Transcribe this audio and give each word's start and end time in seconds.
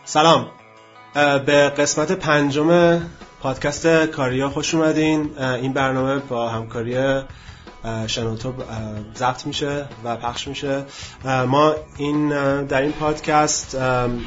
سلام. 0.05 0.51
به 1.47 1.69
قسمت 1.69 2.13
پنجم 2.13 3.01
پادکست 3.41 4.07
کاریا 4.07 4.51
خوش 4.51 4.75
اومدین. 4.75 5.39
این 5.39 5.73
برنامه 5.73 6.19
با 6.19 6.49
همکاری 6.49 7.23
شنوتو 8.07 8.53
ضبط 9.17 9.47
میشه 9.47 9.87
و 10.05 10.17
پخش 10.17 10.49
میشه. 10.49 10.85
ما 11.25 11.75
این 11.97 12.29
در 12.65 12.81
این 12.81 12.93
پادکست 12.93 13.77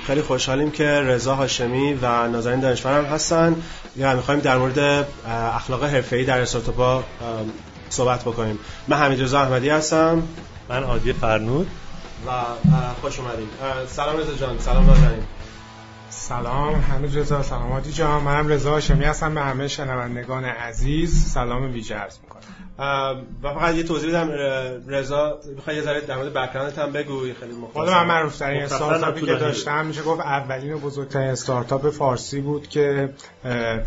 خیلی 0.08 0.22
خوشحالیم 0.22 0.72
که 0.72 0.86
رضا 0.86 1.36
هاشمی 1.36 1.94
و 1.94 2.28
نازنین 2.28 2.60
دانشور 2.60 2.98
هم 2.98 3.06
هستن. 3.06 3.56
یا 3.96 4.16
می‌خوایم 4.16 4.40
در 4.40 4.58
مورد 4.58 5.08
اخلاق 5.56 5.84
حرفه‌ای 5.84 6.26
در 6.26 6.42
استارتاپ 6.42 7.04
صحبت 7.90 8.22
بکنیم. 8.22 8.60
من 8.88 8.98
حمید 8.98 9.22
رضا 9.22 9.42
احمدی 9.42 9.70
هستم. 9.70 10.24
من 10.70 10.84
عادی 10.84 11.14
فرنود. 11.14 11.68
و 12.28 12.32
خوش 13.02 13.20
اومدین. 13.20 13.48
سلام 13.88 14.18
رضا 14.18 14.34
جان. 14.34 14.60
سلام 14.60 14.86
نازنین. 14.86 15.24
سلام 16.32 16.76
همه 16.76 17.16
رضا 17.16 17.44
سلام 17.44 17.72
عادی 17.72 17.92
جان. 17.92 18.24
منم 18.24 18.48
رضا 18.48 18.72
هاشمی 18.72 19.06
هستم 19.06 19.36
به 19.36 19.42
همه 19.42 19.68
شنوندگان 19.68 20.46
عزیز. 20.46 21.26
سلام 21.34 21.74
ویژه 21.74 21.96
عرض 21.96 22.18
می‌کنم. 22.20 22.42
و 23.44 23.54
فقط 23.54 23.76
یه 23.76 23.84
توضیح 23.84 24.10
بدم 24.10 24.32
رضا 24.88 25.40
می‌خوای 25.56 25.76
یه 25.76 25.82
ذره 25.82 26.02
در 26.02 26.18
مورد 26.18 26.34
بک‌گراندت 26.34 26.80
هم 26.80 26.92
بگو 26.92 27.20
خیلی 27.20 27.54
مختصر. 27.62 27.80
حالا 27.80 27.92
من 27.92 28.08
معروف 28.08 28.38
ترین 28.38 28.64
استارتاپی 28.64 29.22
که 29.22 29.36
داشتم. 29.36 29.86
میشه 29.86 30.02
گفت 30.02 30.22
اولین 30.22 30.74
و 30.74 30.78
بزرگترین 30.78 31.28
استارتاپ 31.28 31.90
فارسی 31.90 32.42
بود 32.42 32.68
که 32.68 33.14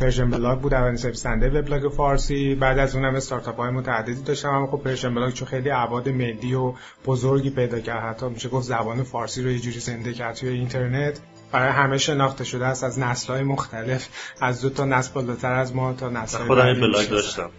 PersianBlog 0.00 0.60
بود. 0.60 0.74
اولین 0.74 0.96
سرویس 0.96 1.26
دهنده 1.26 1.58
وبلاگ 1.58 1.92
فارسی. 1.92 2.54
بعد 2.54 2.78
از 2.78 2.96
اونم 2.96 3.14
استارتاپ 3.14 3.56
های 3.56 3.70
متعددی 3.70 4.22
داشتم. 4.22 4.48
اما 4.48 4.66
خب 4.66 4.82
PersianBlog 4.84 5.32
چون 5.32 5.48
خیلی 5.48 5.70
ابعاد 5.70 6.08
ملی 6.08 6.54
و 6.54 6.74
بزرگی 7.06 7.50
پیدا 7.50 7.80
کرد. 7.80 8.02
حتی 8.02 8.28
میشه 8.28 8.48
گفت 8.48 8.66
زبان 8.66 9.02
فارسی 9.02 9.42
رو 9.42 9.50
یه 9.50 9.58
جوری 9.58 9.80
زنده 9.80 10.12
کرد 10.12 10.34
توی 10.34 10.48
اینترنت. 10.48 11.20
برای 11.54 11.72
همه 11.72 11.98
شناخته 11.98 12.44
شده 12.44 12.66
است. 12.66 12.84
از 12.84 12.98
نسل‌های 12.98 13.42
مختلف 13.42 14.08
از 14.40 14.62
دو 14.62 14.70
تا 14.70 14.84
نسل 14.84 15.12
بالاتر 15.14 15.52
از 15.52 15.74
ما 15.76 15.92
تا 15.92 16.08
نسل 16.08 16.38
خودم 16.38 16.80
بلاگ 16.80 17.08
داشتم. 17.08 17.50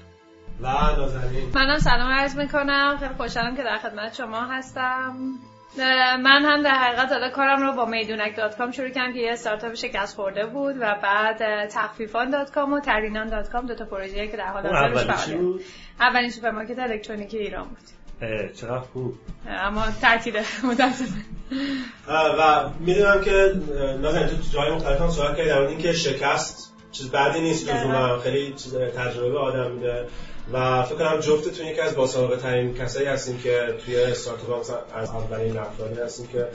و 0.62 0.68
نازنین. 0.68 1.52
منم 1.56 1.80
سلام 1.80 2.12
عرض 2.12 2.36
می‌کنم. 2.38 2.98
خیلی 3.00 3.14
خوشحالم 3.18 3.56
که 3.56 3.64
در 3.64 3.78
خدمت 3.78 4.14
شما 4.14 4.42
هستم. 4.42 5.16
من 6.24 6.46
هم 6.46 6.62
در 6.62 6.72
حقیقت 6.72 7.12
حالا 7.12 7.30
کارم 7.30 7.62
رو 7.62 7.74
با 7.74 7.86
میدونک 7.86 8.38
dot 8.38 8.58
com 8.58 8.72
شروع 8.72 8.90
کردم 8.90 9.14
که 9.14 9.20
یه 9.20 9.32
استارتاپ 9.32 9.74
شکست 9.74 10.16
خورده 10.16 10.46
بود 10.46 10.76
و 10.80 10.96
بعد 11.04 11.70
تخفیفان 11.70 12.30
dot 12.30 12.52
com 12.52 12.74
و 12.74 12.80
ترینان 12.80 13.30
dot 13.30 13.50
com 13.50 13.66
دو 13.66 13.76
تا 13.76 13.86
پروژه 13.86 14.28
که 14.28 14.38
در 14.38 14.48
حال 14.48 14.68
حاضر 14.68 15.12
فعاله 15.12 15.60
اولین 16.00 16.30
سوپرمارکت 16.30 16.80
الکترونیکی 16.80 17.38
ایران 17.38 17.68
بود. 17.68 18.05
چقدر 18.56 18.80
خوب. 18.80 19.14
اما 19.48 19.84
تعطیله 20.02 20.44
متاسفانه 20.64 21.26
و 22.08 22.70
می‌دونم 22.80 23.22
که 23.22 23.54
نازنین 24.02 24.28
تو 24.28 24.36
جای 24.54 24.72
مختلف 24.72 25.02
هم 25.02 25.10
صحبت 25.10 25.38
کردی 25.38 25.50
در 25.50 25.62
اینکه 25.62 25.94
شکست 25.94 26.74
چیز 26.92 27.10
بدی 27.10 27.42
نیست 27.42 27.70
لزوما 27.70 28.20
خیلی 28.20 28.54
چیز 28.54 28.76
تجربه 28.76 29.40
آدم 29.40 29.72
میده. 29.72 30.08
و 30.54 30.84
فکر 30.84 30.96
کنم 30.96 31.20
جفتتون 31.20 31.68
یکی 31.68 31.82
از 31.82 31.96
باسابقه 31.96 32.38
ترین 32.38 32.74
کسایی 32.74 33.08
هستیم 33.08 33.38
که 33.38 33.76
توی 33.86 33.96
استارتاپ 33.96 34.60
از 34.96 35.10
اولین 35.10 35.58
افرادی 35.58 36.02
هستیم 36.02 36.28
که 36.28 36.48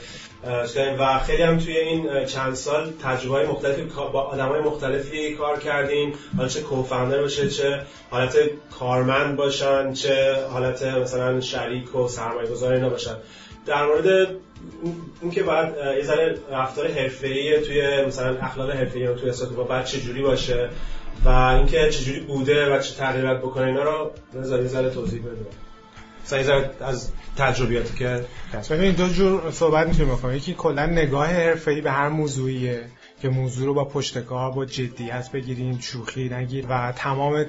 و 0.99 1.19
خیلی 1.19 1.43
هم 1.43 1.57
توی 1.57 1.77
این 1.77 2.25
چند 2.25 2.55
سال 2.55 2.93
تجربه 3.03 3.35
های 3.35 3.45
مختلفی 3.45 3.81
با 4.13 4.21
آدم 4.21 4.47
های 4.47 4.61
مختلفی 4.61 5.35
کار 5.35 5.59
کردیم 5.59 6.13
حالا 6.37 6.49
چه 6.49 6.61
کوفاندر 6.61 7.21
باشه 7.21 7.49
چه 7.49 7.81
حالت 8.09 8.37
کارمند 8.79 9.35
باشن 9.35 9.93
چه 9.93 10.35
حالت 10.51 10.83
مثلا 10.83 11.41
شریک 11.41 11.95
و 11.95 12.07
سرمایه 12.07 12.49
گذار 12.49 12.73
اینا 12.73 12.89
باشن. 12.89 13.15
در 13.65 13.85
مورد 13.85 14.27
اینکه 15.21 15.43
باید 15.43 15.73
یه 15.97 16.03
ذره 16.03 16.37
رفتار 16.51 16.87
حرفه‌ای 16.87 17.61
توی 17.61 18.05
مثلا 18.05 18.37
اخلاق 18.37 18.71
حرفه‌ای 18.71 19.15
توی 19.15 19.29
استارتاپ 19.29 19.67
باید 19.67 19.85
چه 19.85 19.99
جوری 19.99 20.21
باشه؟ 20.21 20.69
و 21.25 21.29
اینکه 21.29 21.89
چجوری 21.89 22.19
بوده 22.19 22.75
و 22.75 22.79
چه 22.79 22.95
تغییرات 22.95 23.41
بکنه 23.41 23.65
اینا 23.65 23.83
رو 23.83 24.11
نظری 24.33 24.67
ذره 24.67 24.89
توضیح 24.89 25.21
بده 25.21 25.45
مثلا 26.25 26.63
از 26.79 27.11
تجربیاتی 27.37 27.97
که 27.97 28.25
ببین 28.69 28.91
دو 28.91 29.07
جور 29.07 29.51
صحبت 29.51 29.87
می‌تونیم 29.87 30.15
بکنیم. 30.15 30.37
یکی 30.37 30.53
کلا 30.53 30.85
نگاه 30.85 31.27
حرفه‌ای 31.27 31.81
به 31.81 31.91
هر 31.91 32.09
موضوعیه 32.09 32.85
که 33.21 33.29
موضوع 33.29 33.65
رو 33.65 33.73
با 33.73 33.85
پشتکار 33.85 34.51
با 34.51 34.65
جدیت 34.65 35.31
بگیرین 35.31 35.79
شوخی 35.79 36.29
نگیر 36.29 36.65
و 36.69 36.91
تمام 36.91 37.45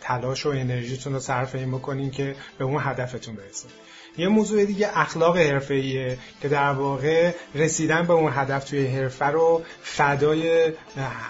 تلاش 0.00 0.46
و 0.46 0.48
انرژیتون 0.48 1.12
رو 1.12 1.20
صرف 1.20 1.54
این 1.54 1.70
بکنین 1.70 2.10
که 2.10 2.34
به 2.58 2.64
اون 2.64 2.82
هدفتون 2.84 3.34
برسید 3.34 3.70
یه 4.16 4.28
موضوع 4.28 4.64
دیگه 4.64 4.90
اخلاق 4.94 5.38
حرفه‌ایه 5.38 6.18
که 6.42 6.48
در 6.48 6.72
واقع 6.72 7.34
رسیدن 7.54 8.06
به 8.06 8.12
اون 8.12 8.32
هدف 8.34 8.64
توی 8.64 8.86
حرفه 8.86 9.26
رو 9.26 9.62
فدای 9.82 10.72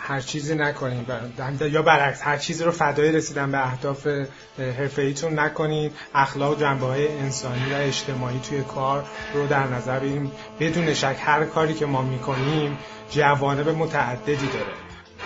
هر 0.03 0.21
چیزی 0.21 0.55
نکنید. 0.55 1.07
یا 1.61 1.83
برعکس 1.83 2.23
هر 2.23 2.37
چیزی 2.37 2.65
رو 2.65 2.71
فدای 2.71 3.13
رسیدن 3.13 3.53
به 3.53 3.67
اهداف 3.67 4.07
حرفه‌ایتون 4.59 5.39
نکنید. 5.39 5.93
اخلاق 6.15 6.61
جنبه 6.61 6.87
های 6.87 7.09
انسانی 7.09 7.73
و 7.73 7.77
اجتماعی 7.77 8.41
توی 8.49 8.63
کار 8.63 9.05
رو 9.35 9.47
در 9.47 9.67
نظر 9.67 9.99
بگیریم 9.99 10.33
بدون 10.61 10.95
شک 10.95 11.17
هر 11.21 11.45
کاری 11.45 11.75
که 11.75 11.87
ما 11.87 12.03
می‌کنیم 12.03 12.79
جوانب 13.11 13.69
متعددی 13.69 14.47
داره. 14.47 14.73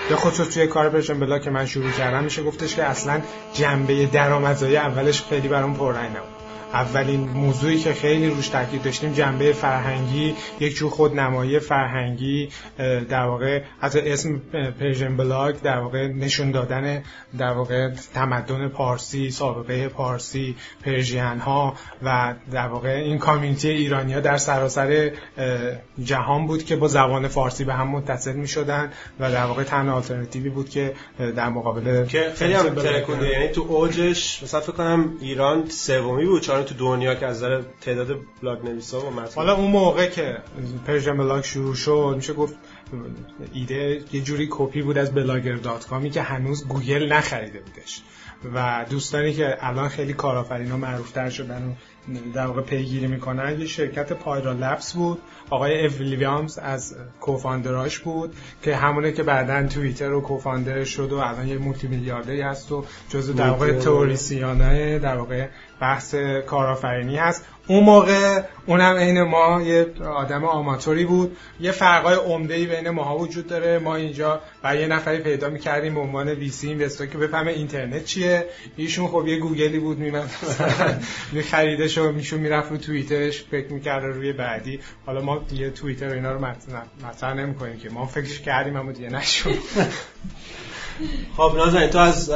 به 0.08 0.16
خصوص 0.16 0.48
توی 0.48 0.66
کار 0.66 0.88
پرشن 0.88 1.20
بلا 1.20 1.38
که 1.38 1.50
من 1.50 1.66
شروع 1.66 1.90
کردم 1.90 2.24
میشه 2.24 2.42
گفتش 2.42 2.76
که 2.76 2.84
اصلا 2.84 3.20
جنبه 3.54 4.06
درآمدزایی 4.06 4.76
اولش 4.76 5.22
خیلی 5.22 5.48
برام 5.48 5.74
پررنگ 5.74 6.16
نبود 6.16 6.35
اولین 6.76 7.20
موضوعی 7.20 7.78
که 7.78 7.92
خیلی 7.92 8.30
روش 8.30 8.48
تاکید 8.48 8.82
داشتیم 8.82 9.12
جنبه 9.12 9.52
فرهنگی 9.52 10.34
یک 10.60 10.76
جور 10.76 10.90
خودنمایی 10.90 11.58
فرهنگی 11.58 12.48
در 13.08 13.24
واقع 13.24 13.62
از 13.80 13.96
اسم 13.96 14.38
PersianBlog 14.80 15.54
در 15.60 15.78
واقع 15.78 16.06
نشون 16.06 16.50
دادن 16.50 17.02
در 17.38 17.52
واقع 17.52 17.90
تمدن 18.14 18.68
پارسی 18.68 19.30
سابقه 19.30 19.88
پارسی 19.88 20.56
Persian 20.84 21.38
ها 21.38 21.74
و 22.02 22.34
در 22.52 22.68
واقع 22.68 22.88
این 22.88 23.18
community 23.18 23.68
ایرانی 23.68 24.12
ها 24.12 24.20
در 24.20 24.36
سراسر 24.36 25.10
جهان 26.04 26.46
بود 26.46 26.64
که 26.64 26.76
با 26.76 26.88
زبان 26.88 27.28
فارسی 27.28 27.64
به 27.64 27.74
هم 27.74 27.88
متصل 27.88 28.32
می 28.32 28.48
شدن 28.48 28.92
و 29.20 29.32
در 29.32 29.44
واقع 29.44 29.62
تنها 29.62 29.94
آلترناتیوی 29.94 30.48
بود 30.48 30.70
که 30.70 30.94
در 31.16 31.48
مقابل 31.48 32.06
که 32.06 32.32
خیلی 32.36 32.52
هم 32.52 32.76
یعنی 33.32 33.48
تو 33.48 33.66
اوجش 33.68 34.42
مثلا 34.42 34.60
فکر 34.60 34.72
کنم 34.72 35.16
ایران 35.20 35.68
سومی 35.68 36.26
بود 36.26 36.42
چون 36.42 36.65
تو 36.66 36.74
دنیا 36.74 37.14
که 37.14 37.26
از 37.26 37.36
نظر 37.36 37.62
تعداد 37.80 38.18
بلاگ 38.42 38.64
نویسا 38.64 39.00
و 39.00 39.10
متن. 39.10 39.34
حالا 39.34 39.56
اون 39.56 39.70
موقع 39.70 40.06
که 40.06 40.38
PersianBlog 40.86 41.44
شروع 41.44 41.74
شد 41.74 42.12
میشه 42.16 42.32
گفت 42.32 42.54
ایده 43.52 44.02
یه 44.12 44.20
جوری 44.20 44.48
کپی 44.50 44.82
بود 44.82 44.98
از 44.98 45.14
Blogger 45.14 45.54
dot 45.54 45.86
com 45.86 46.04
ی 46.04 46.10
که 46.10 46.22
هنوز 46.22 46.68
گوگل 46.68 47.12
نخریده 47.12 47.60
بودش. 47.60 48.02
و 48.54 48.86
دوستانی 48.90 49.32
که 49.32 49.56
الان 49.60 49.88
خیلی 49.88 50.12
کارآفرین 50.12 50.72
و 50.72 50.76
معروفتر 50.76 51.30
شدن 51.30 51.68
و 51.68 51.72
در 52.34 52.46
واقع 52.46 52.62
پیگیری 52.62 53.06
می‌کنن 53.06 53.60
یه 53.60 53.66
شرکت 53.66 54.12
Pyra 54.12 54.52
Labs 54.52 54.92
بود. 54.92 55.18
آقای 55.50 55.86
Ev 55.86 56.00
Williams 56.00 56.58
از 56.58 56.96
co-founder 57.20 57.85
اش 57.85 57.98
بود 57.98 58.36
که 58.62 58.76
همونه 58.76 59.12
که 59.12 59.22
بعدا 59.22 59.68
توییتر 59.68 60.08
رو 60.08 60.20
co-founder 60.20 60.84
شد 60.84 61.12
و 61.12 61.18
الان 61.18 61.48
یه 61.48 61.58
multi 61.58 61.86
میلیاردری 61.86 62.40
هست 62.40 62.72
و 62.72 62.84
جزو 63.08 63.32
در 63.32 63.50
واقع 63.50 63.72
تئوریسینای 63.72 64.98
در 64.98 65.16
واقع 65.16 65.48
بحث 65.80 66.14
کارآفرینی 66.46 67.16
هست. 67.16 67.44
اون 67.68 67.84
موقع 67.84 68.42
اونم 68.66 68.96
عین 68.96 69.22
ما 69.22 69.62
یه 69.62 69.86
آدم 70.04 70.44
آماتوری 70.44 71.04
بود. 71.04 71.36
یه 71.60 71.70
فرقای 71.70 72.14
عمده‌ای 72.14 72.66
بین 72.66 72.90
ماها 72.90 73.18
وجود 73.18 73.46
داره. 73.46 73.78
ما 73.78 73.96
اینجا 73.96 74.40
و 74.64 74.76
یه 74.76 74.86
نفری 74.86 75.18
پیدا 75.18 75.48
می‌کردیم 75.48 75.94
به 75.94 76.00
عنوان 76.00 76.28
وی 76.28 76.48
سی 76.48 76.68
اینوستر 76.68 77.06
که 77.06 77.18
بفهمه 77.18 77.52
اینترنت 77.52 78.04
چیه. 78.04 78.46
ایشون 78.76 79.08
خب 79.08 79.26
یه 79.26 79.38
گوگلی 79.38 79.78
بود 79.78 79.98
میمد 79.98 80.30
خریدش 81.50 81.95
و 82.02 82.12
میشون 82.12 82.40
می‌رفت 82.40 82.70
رو 82.70 82.76
توییترش 82.76 83.42
فکر 83.42 83.72
می‌کرد 83.72 84.04
روی 84.04 84.32
بعدی. 84.32 84.80
حالا 85.06 85.20
ما 85.20 85.38
دیگه 85.38 85.70
توییتر 85.70 86.08
اینا 86.08 86.32
رو 86.32 86.46
مطرح 87.04 87.34
نمی‌کنیم 87.34 87.78
که 87.78 87.90
ما 87.90 88.06
فکرش 88.06 88.40
کردیم 88.40 88.76
اما 88.76 88.92
دیگه 88.92 89.08
نشد. 89.08 89.50
خب 91.36 91.52
نازنین 91.56 91.90
تو 91.90 91.98
از 91.98 92.30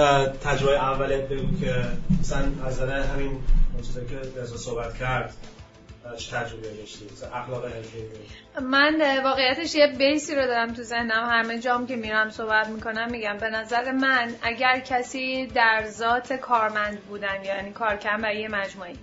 تجربه 0.45 0.85
اولت 0.85 1.29
بگو 1.29 1.61
که 1.61 1.75
مثلا 2.21 2.53
از 2.67 2.81
همین 2.81 3.39
چیزایی 3.87 4.07
که 4.07 4.41
رضا 4.41 4.57
صحبت 4.57 4.99
کرد 4.99 5.35
چه 6.17 6.37
تجربه 6.37 6.69
داشتی؟ 6.69 7.07
اخلاق 7.35 7.65
من 8.63 9.23
واقعیتش 9.25 9.75
یه 9.75 9.87
بیسی 9.87 10.35
رو 10.35 10.47
دارم 10.47 10.73
تو 10.75 10.83
ذهنم. 10.83 11.29
همه 11.31 11.59
جام 11.59 11.87
که 11.87 11.97
میرم 11.97 12.31
صحبت 12.31 12.69
می‌کنم 12.69 13.11
میگم 13.11 13.37
به 13.41 13.51
نظر 13.51 13.93
من 13.93 14.35
اگر 14.43 14.81
کسی 14.81 15.47
در 15.47 15.85
ذات 15.87 16.33
کارمند 16.33 17.01
بودن 17.01 17.45
یعنی 17.45 17.73
کارکرد 17.73 18.23
برای 18.23 18.41
یه 18.41 18.49
مجموعی 18.49 18.95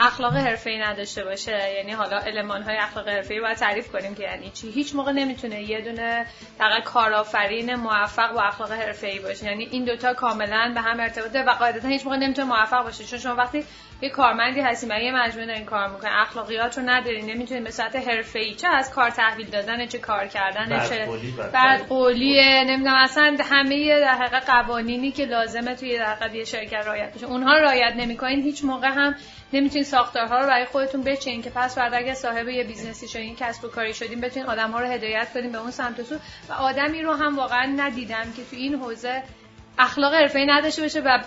اخلاق 0.00 0.36
حرفه‌ای 0.36 0.78
نداشته 0.78 1.24
باشه. 1.24 1.74
یعنی 1.76 1.92
حالا 1.92 2.20
های 2.66 2.76
اخلاق 2.76 3.08
حرفه‌ای 3.08 3.40
باید 3.40 3.56
تعریف 3.56 3.92
کنیم 3.92 4.14
که 4.14 4.22
یعنی 4.22 4.50
چی. 4.50 4.70
هیچ 4.70 4.94
موقع 4.94 5.12
نمی‌تونه 5.12 5.62
یه 5.62 5.80
دونه 5.80 6.26
دقیقا 6.60 6.80
کارآفرین 6.80 7.74
موفق 7.74 8.32
با 8.32 8.42
اخلاق 8.42 8.72
حرفه‌ای 8.72 9.18
باشه. 9.18 9.46
یعنی 9.46 9.68
این 9.70 9.84
دوتا 9.84 10.14
کاملا 10.14 10.72
به 10.74 10.80
هم 10.80 11.00
ارتباط 11.00 11.30
و 11.46 11.50
قاعدتا 11.50 11.88
هیچ 11.88 12.04
موقع 12.04 12.16
نمی‌تونه 12.16 12.48
موفق 12.48 12.82
باشه. 12.82 13.04
چون 13.04 13.18
شما 13.18 13.34
وقتی 13.34 13.64
یه 14.02 14.10
کارمندی 14.10 14.60
هستیم 14.60 14.88
برای 14.88 15.04
یه 15.04 15.12
مجموعه 15.12 15.46
دارین 15.46 15.64
کار 15.64 15.88
می‌کنین 15.88 16.12
اخلاقیات 16.12 16.78
رو 16.78 16.84
ندارین 16.86 17.30
نمی‌تونین 17.30 17.64
به 17.64 17.70
صورت 17.70 17.96
حرفه‌ای 17.96 18.54
چه 18.54 18.68
از 18.68 18.90
کار 18.90 19.10
تحویل 19.10 19.46
دادن 19.46 19.86
چه 19.86 19.98
کار 19.98 20.26
کردن 20.26 20.88
چه 20.88 21.08
بد 21.52 21.88
قولیه 21.88 22.64
نمی‌دونم 22.64 22.94
اصلا 22.94 23.36
همه 23.50 24.00
در 24.00 24.14
حقیقت 24.14 24.50
قوانینی 24.50 25.12
که 25.12 25.24
لازمه 25.24 25.74
توی 25.74 25.98
در 25.98 26.34
یه 26.34 26.44
شرکت 26.44 26.86
رعایت 26.86 27.14
بشه 27.14 27.26
اونها 27.26 27.54
رعایت 27.54 27.92
نمی‌کنین 27.96 28.42
هیچ 28.42 28.64
موقع 28.64 28.88
هم 28.88 29.14
نمی‌تونین 29.52 29.84
ساختارها 29.84 30.40
رو 30.40 30.46
برای 30.46 30.64
خودتون 30.64 31.02
بچین 31.02 31.42
که 31.42 31.50
پس 31.50 31.78
بعد 31.78 31.94
اگه 31.94 32.14
صاحب 32.14 32.48
یه 32.48 32.64
business 32.64 33.03
ی 33.03 33.08
شدین 33.08 33.36
کسب 33.36 33.64
و 33.64 33.68
کاری 33.68 33.94
شدین 33.94 34.20
بتونین 34.20 34.48
آدم‌ها 34.48 34.80
رو 34.80 34.86
هدایت 34.86 35.32
کنین 35.34 35.52
به 35.52 35.58
اون 35.58 35.70
سمت 35.70 36.02
سو. 36.02 36.14
و 36.48 36.52
آدمی 36.52 37.02
رو 37.02 37.12
هم 37.12 37.36
واقعا 37.36 37.72
ندیدم 37.76 38.32
که 38.36 38.44
تو 38.50 38.56
این 38.56 38.74
حوزه 38.74 39.22
اخلاق 39.78 40.14
حرفه‌ای 40.14 40.46
نداشته 40.46 40.82
باشه 40.82 41.00
و 41.00 41.18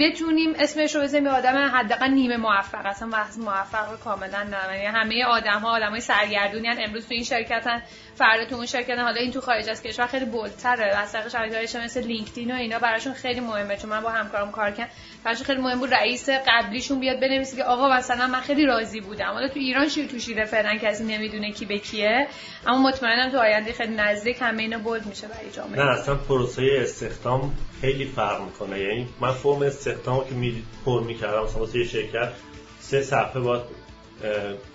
بتونیم 0.00 0.54
اسمش 0.58 0.94
رو 0.94 1.02
بزنیم 1.02 1.26
آدم 1.26 1.70
حداقل 1.74 2.10
نیمه 2.10 2.36
موفق. 2.36 2.86
اصلا 2.86 3.08
وقت 3.08 3.38
موفق 3.38 3.90
رو 3.90 3.96
کاملا 3.96 4.42
نه 4.42 4.78
یعنی 4.78 4.86
همه 4.86 5.24
آدم 5.24 5.60
ها 5.60 5.76
آدمای 5.76 6.00
سرگردونی 6.00 6.68
هن. 6.68 6.76
امروز 6.80 7.06
تو 7.06 7.14
این 7.14 7.24
شرکتن 7.24 7.82
فردا 8.14 8.44
تو 8.44 8.56
اون 8.56 8.66
شرکت 8.66 8.98
حالا 8.98 9.20
این 9.20 9.32
تو 9.32 9.40
خارج 9.40 9.68
از 9.68 9.82
کشور 9.82 10.06
خیلی 10.06 10.24
بولتره 10.24 10.96
از 10.96 11.12
طریق 11.12 11.76
مثل 11.76 12.02
لینکدین 12.02 12.50
و 12.50 12.54
اینا 12.54 12.78
براشون 12.78 13.12
خیلی 13.12 13.40
مهمه. 13.40 13.76
چون 13.76 13.90
من 13.90 14.00
با 14.00 14.10
همکارم 14.10 14.52
کار 14.52 14.70
کردم. 14.70 14.90
براشون 15.24 15.46
خیلی 15.46 15.60
مهم 15.60 15.78
بود 15.78 15.94
رئیس 15.94 16.28
قبلیشون 16.30 17.00
بیاد 17.00 17.20
بنویسه 17.20 17.56
که 17.56 17.64
آقا 17.64 17.88
مثلا 17.88 18.26
من 18.26 18.40
خیلی 18.40 18.66
راضی 18.66 19.00
بودم. 19.00 19.32
حالا 19.32 19.48
تو 19.48 19.58
ایران 19.58 19.88
شیر 19.88 20.06
تو 20.06 20.18
شیره 20.18 20.44
فعلا 20.44 20.78
کسی 20.82 21.04
نمی‌دونه 21.04 21.52
کی 21.52 21.64
به 21.64 21.78
کیه. 21.78 22.26
اما 22.66 22.88
مطمئنم 22.88 23.30
تو 23.30 23.38
آینده 23.38 23.72
خیلی 23.72 23.94
نزدیک 23.94 24.36
همه 24.40 24.62
اینا 24.62 24.78
بولد 24.78 25.06
میشه 25.06 25.28
برای 25.28 25.50
جامعه. 25.50 25.84
نه 25.84 25.90
اصلا 25.90 26.14
پروسه 26.14 26.62
استخدام 26.80 27.54
خیلی 27.80 28.04
فرق 28.04 28.42
می‌کنه. 28.42 28.80
یعنی 28.80 29.08
من 29.20 29.32
فرم 29.32 29.62
استخدام 29.62 30.24
که 30.24 30.34
می 30.34 30.62
پر 30.84 31.02
می‌کردم 31.02 31.42
مثلا 31.42 31.60
واسه 31.60 31.78
یه 31.78 31.84
شرکت 31.84 32.32
سه 32.80 33.02
صفحه 33.02 33.40
باید 33.40 33.62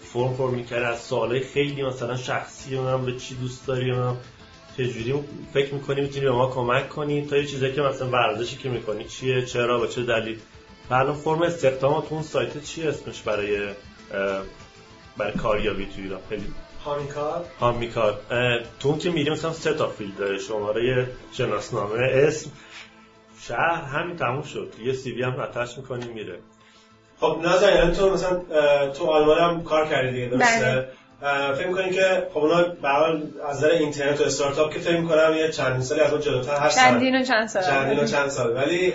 فرم 0.02 0.34
پر 0.34 0.50
می‌کرد. 0.50 0.84
از 0.84 1.02
سوالای 1.02 1.40
خیلی 1.40 1.84
مثلا 1.84 2.18
شخصی 2.18 2.78
اونم 2.78 3.06
به 3.06 3.16
چی 3.16 3.36
دوست 3.36 3.68
داری 3.68 3.92
اونم 3.92 4.18
چجوری. 4.78 5.14
فکر 5.54 5.74
می‌کنی 5.74 6.02
می‌تونی 6.02 6.26
به 6.26 6.32
ما 6.32 6.50
کمک 6.50 6.90
کنی 6.90 7.26
تا 7.26 7.38
یه 7.38 7.46
چیزی 7.46 7.74
که 7.74 7.82
مثلا 7.82 8.10
ورزشی 8.10 8.58
که 8.58 8.70
می‌کنی 8.70 9.04
چیه 9.04 9.46
چرا 9.46 9.80
به 9.80 9.88
چه 9.88 10.04
دلیل. 10.04 10.40
الان 10.92 11.16
فرم 11.16 11.42
استخدام 11.42 12.02
تو 12.02 12.16
اون 12.16 12.24
سایت 12.24 12.64
چی 12.64 12.84
اسمش 12.84 13.22
برای 13.22 13.70
برای 15.18 15.34
کاریابی 15.34 15.86
تو 15.86 16.02
ایران؟ 16.02 16.20
خیلی. 16.30 16.44
هامیکار؟ 16.86 17.46
هامیکار. 17.60 18.20
تو 18.80 18.90
اون 18.90 19.00
که 19.00 19.10
میریم 19.10 19.34
مثلا 19.34 19.54
سه 19.54 19.74
تا 19.74 19.88
field 19.90 20.18
داره 20.18 20.40
شماره 20.40 21.08
شناسنامه 21.32 22.00
اسم. 22.00 22.52
شهر 23.48 23.82
همین 23.82 24.16
تموم 24.16 24.42
شد. 24.42 24.74
یه 24.84 24.94
CV 24.94 25.24
هم 25.24 25.40
attach 25.40 25.78
می‌کنی 25.78 26.08
میره. 26.08 26.40
خب 27.20 27.40
نظر 27.44 27.76
یعنی 27.76 27.96
تو 27.96 28.10
مثلا 28.10 28.42
تو 28.98 29.06
آلمان 29.06 29.38
هم 29.38 29.64
کار 29.64 29.88
کردی 29.88 30.12
دیگه 30.12 30.28
درسته؟ 30.28 30.88
بله. 31.22 31.54
فکر 31.54 31.68
می‌کنی 31.68 31.90
که 31.90 32.28
خب 32.34 32.38
اونا 32.38 32.64
به 32.64 32.90
از 33.50 33.58
نظر 33.58 33.70
اینترنت 33.70 34.22
و 34.22 34.24
استارتاپ 34.24 34.74
که 34.74 34.80
فکر 34.80 34.98
می‌کنم 34.98 35.34
یه 35.38 35.50
چند 35.50 35.82
سالی 35.82 36.02
از 36.02 36.12
اون 36.12 36.22
جلوتر 36.22 36.56
هست 36.56 36.80
چندین 36.80 37.16
و 37.16 37.24
چند 37.24 37.48
سال. 37.48 37.64
چندین 37.64 38.00
و 38.00 38.06
چند 38.06 38.30
سال. 38.30 38.56
ولی 38.56 38.94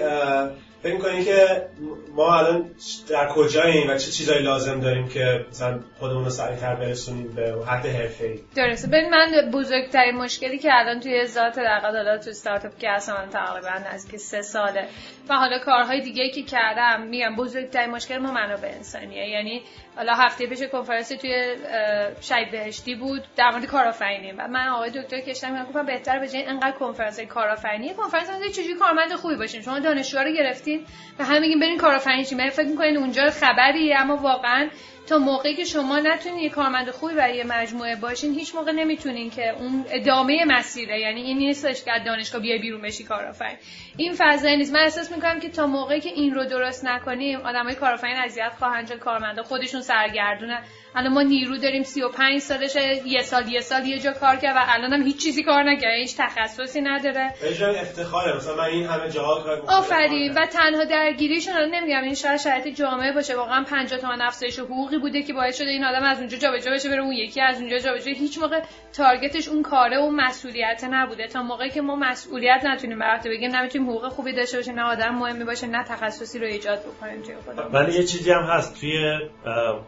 فکر 0.84 0.94
می‌کنی 0.94 1.25
که 1.25 1.66
ما 2.14 2.38
الان 2.38 2.70
در 3.08 3.28
کجاییم 3.28 3.90
و 3.90 3.98
چه 3.98 4.10
چیزایی 4.10 4.42
لازم 4.42 4.81
داریم 4.81 5.08
که 5.08 5.46
مثلا 5.50 5.81
خودمون 5.98 6.25
رو 6.25 6.31
سریعتر 6.31 6.75
برسونیم 6.75 7.32
به 7.36 7.54
حد 7.66 7.86
حرفه‌ای؟ 7.86 8.40
درسته. 8.56 8.88
ببین 8.88 9.10
من 9.10 9.50
بزرگترین 9.52 10.14
مشکلی 10.14 10.58
که 10.58 10.69
الان 10.72 11.00
توی 11.00 11.26
ذات 11.26 11.56
در 11.56 11.81
حالا 11.81 12.19
تو 12.19 12.31
استارتاپ 12.31 12.78
که 12.78 12.90
هستم 12.90 13.12
من 13.12 13.31
تقریبا 13.31 13.94
نزدیک 13.94 14.20
سه 14.20 14.42
ساله. 14.42 14.88
و 15.28 15.34
حالا 15.34 15.58
کارهای 15.58 16.00
دیگه 16.00 16.31
که 16.31 16.42
کردم 16.42 17.02
میگم 17.02 17.36
بزرگترین 17.36 17.90
مشکل 17.90 18.19
ما 18.19 18.32
منابع 18.32 18.69
انسانیه. 18.69 19.28
یعنی 19.28 19.62
حالا 19.96 20.12
هفته 20.14 20.46
پیش 20.46 20.62
کنفرانسی 20.62 21.16
توی 21.16 21.56
شهید 22.20 22.50
بهشتی 22.50 22.94
بود 22.94 23.22
در 23.36 23.50
مورد 23.50 23.66
کارآفرینی 23.66 24.32
و 24.32 24.48
من 24.48 24.69
آقای 24.69 24.90
دکتر 24.90 25.20
کشتم 25.20 25.64
گفتم 25.64 25.86
بهتر 25.86 26.19
به 26.19 26.28
جای 26.28 26.42
اینقدر 26.42 26.78
کنفرانس 26.78 27.20
کارآفرینی. 27.20 27.94
کنفرانس 27.94 28.28
چجوری 28.52 28.75
کارمند 28.75 29.12
خوبی 29.12 29.36
باشین 29.36 29.62
شما 29.62 29.78
دانشجوها 29.78 30.25
رو 30.25 30.32
گرفتین 30.32 30.73
و 31.18 31.24
همه 31.24 31.38
میگین 31.38 31.60
برین 31.60 31.78
کارآفرینی 31.78 32.24
چی. 32.24 32.50
فکر 32.50 32.66
می‌کنین 32.66 32.96
اونجا 32.96 33.30
خبری 33.30 33.94
اما 33.94 34.16
واقعا 34.16 34.68
تا 35.06 35.18
موقعی 35.18 35.54
که 35.54 35.64
شما 35.64 35.98
نتونین 35.98 36.38
یه 36.38 36.50
کارمند 36.50 36.90
خوبی 36.90 37.14
برای 37.14 37.36
یه 37.36 37.44
مجموعه 37.44 37.96
باشین 37.96 38.34
هیچ 38.34 38.54
موقع 38.54 38.72
نمی‌تونین 38.72 39.30
که 39.30 39.50
اون 39.50 39.84
ادامه 39.90 40.44
مسیره 40.46 41.00
یعنی 41.00 41.20
این 41.20 41.38
نیستش 41.38 41.84
که 41.84 41.90
دانشگاه 42.06 42.40
بیای 42.40 42.58
بیرون 42.58 42.82
بشی 42.82 43.04
کارآفرین. 43.04 43.56
این 43.96 44.14
فضایی 44.18 44.56
نیست. 44.56 44.72
من 44.72 44.80
احساس 44.80 45.12
می‌کنم 45.12 45.40
که 45.40 45.48
تا 45.48 45.66
موقعی 45.66 46.00
که 46.00 46.08
این 46.08 46.34
رو 46.34 46.44
درست 46.44 46.84
نکنیم 46.84 47.40
آدمای 47.40 47.74
کارآفرین 47.74 48.16
اذیت 48.16 48.52
خواهند 48.58 48.88
شد. 48.88 48.98
کارمندا 48.98 49.42
خودشون 49.42 49.80
سرگردونه. 49.80 50.62
الان 50.96 51.12
ما 51.12 51.22
نیرو 51.22 51.56
داریم. 51.56 51.82
35 51.82 52.40
سالشه. 52.40 53.02
یه 53.06 53.22
سال 53.22 53.48
یه 53.48 53.60
سال 53.60 53.86
یه 53.86 53.98
جا 53.98 54.12
کار 54.12 54.36
کرد 54.36 54.56
و 54.56 54.60
الان 54.66 54.92
هم 54.92 55.02
هیچ 55.02 55.22
چیزی 55.22 55.42
کار 55.42 55.62
نکرده 55.62 55.96
هیچ 55.96 56.16
تخصصی 56.16 56.80
نداره. 56.80 57.34
افتخاره. 57.80 58.36
مثلا 58.36 58.56
من 58.56 58.64
این 58.64 58.86
همه 58.86 59.10
جاها 59.10 59.42
کار 59.42 59.62
آفرین. 59.68 60.32
و 60.32 60.46
تنها 60.46 60.84
درگیریشون 60.84 61.54
الان 61.54 61.74
نمیگم 61.74 62.02
این 62.02 62.14
شاید 62.14 62.40
شرایط 62.40 62.68
جامعه 62.68 63.12
باشه. 63.12 63.36
واقعا 63.36 63.64
50 63.64 64.00
تومن 64.00 64.20
افزایش 64.20 64.58
حقوقی 64.94 65.11
بوده 65.11 65.23
که 65.23 65.32
باعث 65.32 65.58
شده 65.58 65.70
این 65.70 65.85
آدم 65.85 66.02
از 66.02 66.19
اونجا 66.19 66.37
جابجا 66.37 66.70
بشه 66.70 66.88
بره 66.88 67.02
اون 67.02 67.12
یکی 67.12 67.41
از 67.41 67.61
اونجا 67.61 67.79
جابجا 67.79 68.12
هیچ 68.12 68.38
موقع 68.38 68.61
تارگتش 68.93 69.49
اون 69.49 69.62
کاره 69.62 69.99
و 69.99 70.11
مسئولیت 70.11 70.85
نبوده. 70.91 71.26
تا 71.26 71.43
موقعی 71.43 71.70
که 71.70 71.81
ما 71.81 71.96
مسئولیت 71.96 72.61
نتونیم 72.64 72.99
به 72.99 73.31
بگیم 73.31 73.56
نمی‌تونیم 73.56 73.91
حقوق 73.91 74.08
خوبی 74.08 74.32
داشته 74.32 74.56
باشیم 74.56 74.75
نه 74.75 74.82
آدم 74.82 75.14
مهمی 75.14 75.44
باشه 75.44 75.67
نه 75.67 75.85
تخصصی 75.85 76.38
رو 76.38 76.46
ایجاد 76.46 76.79
بکنیم 76.79 77.23
توی 77.23 77.35
خودمون. 77.44 77.73
ولی 77.73 77.93
یه 77.93 78.05
چیزی 78.05 78.31
هم 78.31 78.43
هست 78.43 78.81
توی 78.81 79.19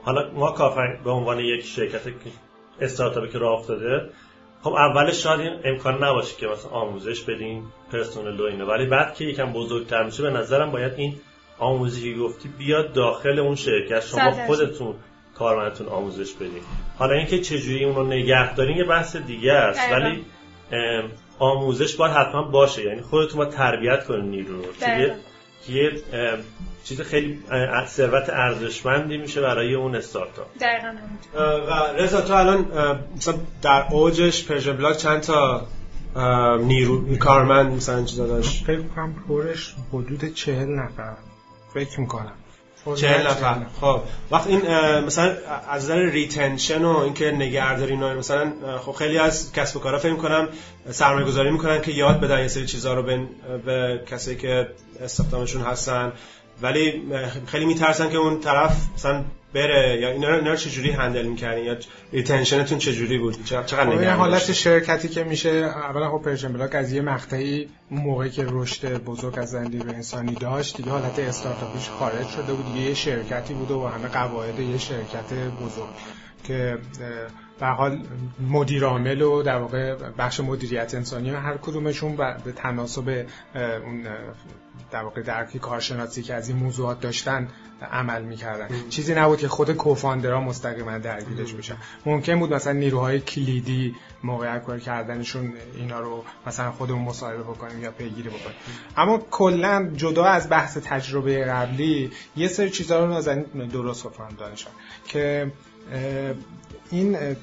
حالا 0.03 0.31
ما 0.32 0.53
کافر 0.53 0.99
به 1.05 1.11
عنوان 1.11 1.41
یک 1.41 1.64
شرکت 1.64 2.03
استارتاپی 2.81 3.29
که 3.29 3.38
راه 3.38 3.61
افتاده 3.61 4.11
خب 4.62 4.73
اولش 4.73 5.23
شاید 5.23 5.41
این 5.41 5.61
امکان 5.64 6.05
نباشه 6.05 6.37
که 6.37 6.47
مثلا 6.47 6.70
آموزش 6.70 7.23
بدین 7.23 7.62
پرسنل 7.93 8.41
و 8.41 8.67
ولی 8.67 8.87
بعد 8.87 9.14
که 9.14 9.25
یکم 9.25 9.53
بزرگتر 9.53 10.03
میشه 10.03 10.23
به 10.23 10.31
نظرم 10.31 10.70
باید 10.70 10.93
این 10.97 11.17
آموزشی 11.58 12.14
که 12.14 12.20
گفتی 12.20 12.49
بیاد 12.49 12.93
داخل 12.93 13.38
اون 13.38 13.55
شرکت. 13.55 14.00
شما 14.00 14.31
خودتون 14.47 14.94
کارمندتون 15.35 15.87
آموزش 15.87 16.32
بدین. 16.32 16.62
حالا 16.99 17.14
اینکه 17.14 17.41
چجوری 17.41 17.85
اون 17.85 17.94
رو 17.94 18.06
نگه 18.06 18.55
دارین 18.55 18.76
یه 18.76 18.85
بحث 18.85 19.17
دیگه 19.17 19.53
است. 19.53 19.93
ولی 19.93 20.25
آموزش 21.38 21.97
باید 21.97 22.12
حتما 22.12 22.43
باشه. 22.43 22.85
یعنی 22.85 23.00
خودتون 23.00 23.38
باید 23.38 23.50
تربیت 23.50 24.06
کنین 24.06 24.25
نیرو 24.25 24.56
رو. 24.56 24.64
یه 25.69 26.03
چیز 26.84 27.01
خیلی 27.01 27.39
ثروت 27.86 28.31
ارزشمندی 28.31 29.17
میشه 29.17 29.41
برای 29.41 29.75
اون 29.75 29.94
استارتاپ. 29.96 30.46
دقیقاً 30.60 30.94
و 31.69 31.96
رضا 31.98 32.20
تو 32.20 32.34
الان 32.34 32.67
مثلا 33.17 33.34
در 33.63 33.86
اوجش 33.91 34.44
PersianBlog 34.44 34.96
چند 34.96 35.20
تا 35.20 35.67
نیرو 36.60 37.17
کارمند 37.17 37.72
مثلا 37.72 38.05
چیزا 38.05 38.27
داشت؟ 38.27 38.65
فکر 38.65 38.82
کنم 38.82 39.15
پرش 39.29 39.75
حدود 39.93 40.34
چهل 40.34 40.69
نفر. 40.69 41.15
فکر 41.84 42.00
می‌کنم. 42.00 42.32
چهل 42.96 43.26
نفر. 43.26 43.56
خب. 43.80 44.00
وقت 44.30 44.46
این 44.46 44.60
مثلا 45.00 45.36
از 45.70 45.84
نظر 45.84 45.98
retention 45.98 46.84
و 46.84 46.98
اینکه 46.98 47.30
نگهداری 47.30 47.96
و 47.96 48.14
مثلا 48.14 48.52
خب 48.78 48.92
خیلی 48.92 49.18
از 49.18 49.52
کسب 49.52 49.76
و 49.76 49.80
کارا 49.80 49.98
فکر 49.98 50.12
می‌کنم 50.12 50.48
سرمایه 50.90 51.26
گذاری 51.26 51.50
می‌کنن 51.50 51.80
که 51.80 51.92
یاد 51.92 52.20
بدن 52.20 52.40
یه 52.40 52.48
سری 52.48 52.66
چیزها 52.66 52.94
رو 52.94 53.02
به, 53.02 53.20
به 53.66 54.00
کسی 54.10 54.36
که 54.36 54.68
استخدامشون 55.00 55.62
هستن. 55.62 56.12
ولی 56.62 57.02
خیلی 57.46 57.64
میترسن 57.64 58.10
که 58.10 58.16
اون 58.16 58.40
طرف 58.40 58.76
مثلا 58.94 59.24
بره 59.56 60.01
یا 60.01 60.10
اینا 60.10 60.29
رو, 60.29 60.34
اینا 60.34 60.51
رو 60.51 60.56
چجوری 60.56 60.91
handle 60.91 61.26
می‌کردین؟ 61.27 61.65
یا 61.65 61.77
retention 62.12 62.62
تون 62.62 62.79
چجوری 62.79 63.19
بود؟ 63.19 63.44
چقدر 63.44 63.84
خب 63.84 63.91
این 63.91 64.08
حالت 64.08 64.53
شرکتی 64.53 65.08
که 65.08 65.25
میشه 65.25 65.48
اولا 65.48 66.10
خب 66.10 66.25
PersianBlog 66.24 66.74
از 66.75 66.93
یه 66.93 67.03
مقطعی 67.03 67.69
موقعی 67.91 68.31
که 68.31 68.46
رشد 68.48 69.05
بزرگ 69.05 69.39
از 69.39 69.51
زندگی 69.51 69.79
به 69.79 69.93
انسانی 69.93 70.34
داشت 70.34 70.77
دیگه 70.77 70.91
حالت 70.91 71.19
استارتاپیش 71.19 71.89
خارج 71.89 72.29
شده 72.29 72.53
بود. 72.55 72.75
دیگه 72.75 72.89
یه 72.89 72.94
شرکتی 72.94 73.55
بود 73.55 73.70
و 73.70 73.86
همه 73.86 74.08
قواعد 74.08 74.60
یه 74.60 74.79
شرکت 74.79 75.32
بزرگ 75.63 75.94
که 76.44 76.79
به 77.60 77.67
حال 77.67 77.98
مدیر 78.51 78.84
عامل 78.84 79.22
و 79.22 79.43
در 79.43 79.58
واقع 79.58 79.94
بخش 80.19 80.41
مدیریت 80.41 80.94
انسانی 80.94 81.31
و 81.31 81.36
هر 81.36 81.56
کدومشون 81.56 82.17
به 82.17 82.53
تناسب 82.56 83.25
اون 83.84 84.06
در 84.90 85.02
واقع 85.02 85.22
درکی 85.22 85.58
کارشناسی 85.58 86.22
که 86.22 86.34
از 86.34 86.48
این 86.48 86.58
موضوعات 86.58 87.00
داشتن 87.00 87.48
عمل 87.92 88.22
می‌کردن. 88.22 88.68
چیزی 88.90 89.14
نبود 89.14 89.38
که 89.38 89.48
خود 89.48 89.72
کوفاندرها 89.72 90.40
مستقیما 90.40 90.98
درگیرش 90.98 91.52
بشن. 91.52 91.76
ممکن 92.06 92.38
بود 92.38 92.54
مثلا 92.54 92.72
نیروهای 92.72 93.20
کلیدی 93.20 93.94
موقع 94.24 94.58
کار 94.58 94.78
کردنشون 94.78 95.52
اینا 95.76 96.00
رو 96.00 96.24
مثلا 96.46 96.72
خودمون 96.72 97.02
مصاحبه 97.02 97.42
بکنیم 97.42 97.82
یا 97.82 97.90
پیگیری 97.90 98.28
بکنیم. 98.28 98.56
اما 98.96 99.18
کلا 99.30 99.90
جدا 99.96 100.24
از 100.24 100.48
بحث 100.50 100.76
تجربه 100.76 101.44
قبلی 101.44 102.10
یه 102.36 102.48
سری 102.48 102.70
چیزا 102.70 103.04
رو 103.04 103.10
نازنین 103.10 103.44
درست 103.72 104.04
گفتم 104.04 104.28
دانشان 104.38 104.72
که 105.08 105.52
این 106.90 107.36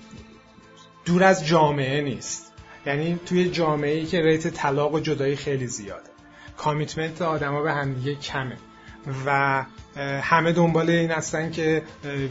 دور 1.06 1.24
از 1.24 1.48
جامعه 1.48 2.02
نیست. 2.02 2.52
یعنی 2.86 3.20
توی 3.26 3.50
جامعه 3.50 3.92
ای 3.92 4.06
که 4.06 4.22
ریت 4.22 4.48
طلاق 4.48 4.94
و 4.94 5.00
جدایی 5.00 5.36
خیلی 5.36 5.68
زیاده. 5.68 6.13
کامیتمنت 6.58 7.22
آدما 7.22 7.62
به 7.62 7.74
همدیگه 7.74 8.16
کمه. 8.16 8.58
و 9.26 9.66
همه 10.22 10.52
دنبال 10.52 10.90
این 10.90 11.12
هستن 11.12 11.52
که 11.52 11.82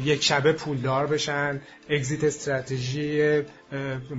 یک 0.05 0.25
شبه 0.25 0.53
پولدار 0.53 1.07
بشن 1.07 1.61
اگزیت 1.91 2.25
استراتژی 2.25 3.43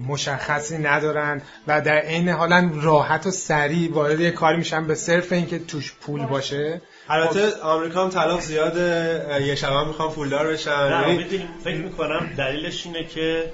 مشخصی 0.08 0.78
ندارن 0.78 1.42
و 1.68 1.82
در 1.82 1.98
عین 1.98 2.30
حالا 2.30 2.72
راحت 2.74 3.28
و 3.28 3.32
سریع 3.32 3.94
وارد 3.94 4.20
یه 4.20 4.32
کاری 4.32 4.58
میشن 4.58 4.88
به 4.88 4.96
صرف 4.96 5.32
اینکه 5.32 5.60
توش 5.60 5.94
پول 5.94 6.26
باشه. 6.26 6.82
البته 7.10 7.62
آمریکا 7.62 8.04
هم 8.04 8.10
طلاق 8.10 8.42
زیاده 8.42 9.44
یه 9.46 9.56
شبه 9.56 9.88
می‌خوان 9.88 10.12
پولدار 10.12 10.48
بشن. 10.48 11.06
یعنی 11.08 11.48
فکر 11.64 11.78
می‌کنم 11.78 12.30
دلیلش 12.38 12.86
اینه 12.86 13.04
که 13.04 13.52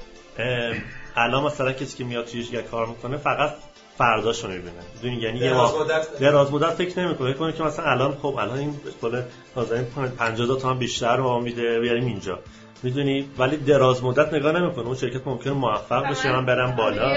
الان 1.15 1.43
مثلا 1.43 1.71
کسی 1.71 1.97
که 1.97 2.03
میاد 2.03 2.25
توی 2.25 2.61
کار 2.61 2.87
می‌کنه 2.87 3.17
فقط 3.17 3.53
فرداشو 3.99 4.47
می‌بینه. 4.47 4.71
می‌دونی؟ 4.95 5.21
یعنی 5.21 5.39
یه 5.39 5.53
مدت 5.53 6.19
دراز 6.19 6.53
مدت 6.53 6.69
فکر 6.69 6.99
نمی‌کنه. 6.99 7.33
فکر 7.33 7.51
که 7.51 7.63
مثلا 7.63 7.85
الان 7.85 8.17
خب 8.21 8.35
الان 8.39 8.57
این 8.57 8.73
بالا 9.01 9.23
نازنین 9.55 9.85
50 10.19 10.59
تا 10.59 10.69
هم 10.69 10.79
بیشتر 10.79 11.15
رو 11.15 11.41
میده. 11.41 11.79
بیاریم 11.79 12.05
اینجا. 12.05 12.39
می‌دونی؟ 12.83 13.29
ولی 13.37 13.57
دراز 13.57 14.03
مدت 14.03 14.33
نگاه 14.33 14.59
نمی‌کنه. 14.59 14.85
اون 14.85 14.95
شرکت 14.95 15.27
ممکنه 15.27 15.53
موفق 15.53 16.09
بشه 16.09 16.31
من 16.31 16.45
برم 16.45 16.75
بالا. 16.75 17.15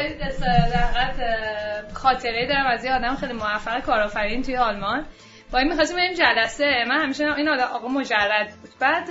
خاطره 1.95 2.47
دارم 2.49 2.67
از 2.67 2.85
یه 2.85 2.93
آدم 2.95 3.17
خیلی 3.17 3.33
موفق 3.33 3.81
کارآفرین 3.81 4.43
توی 4.43 4.57
آلمان. 4.57 5.05
با 5.53 5.59
این 5.59 5.69
می‌خواستیم 5.69 5.97
بریم 5.97 6.15
جلسه. 6.15 6.85
من 6.89 7.03
همیشه 7.03 7.35
این 7.37 7.49
آقا 7.49 7.89
مجرد 7.89 8.55
بود. 8.61 8.71
بعد 8.81 9.09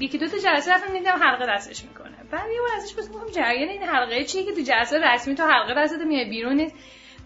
یکی 0.00 0.18
دو 0.18 0.28
تا 0.28 0.38
جلسه 0.38 0.74
رفتم 0.74 0.92
دیدم 0.92 1.18
حلقه 1.22 1.46
دستش 1.48 1.84
می‌کنه. 1.84 2.16
بعد 2.30 2.50
یه 2.54 2.60
بار 2.60 2.70
ازش 2.76 2.94
پرسیدم 2.94 3.30
جریان 3.34 3.68
این 3.68 3.82
حلقه 3.82 4.24
چیه 4.24 4.44
که 4.44 4.52
تو 4.52 4.60
جلسه 4.60 4.98
رسمی 4.98 5.34
تو 5.34 5.42
حلقه 5.42 5.74
دستت 5.84 6.00
میای 6.06 6.24
بیرون؟ 6.24 6.56
نیست 6.56 6.74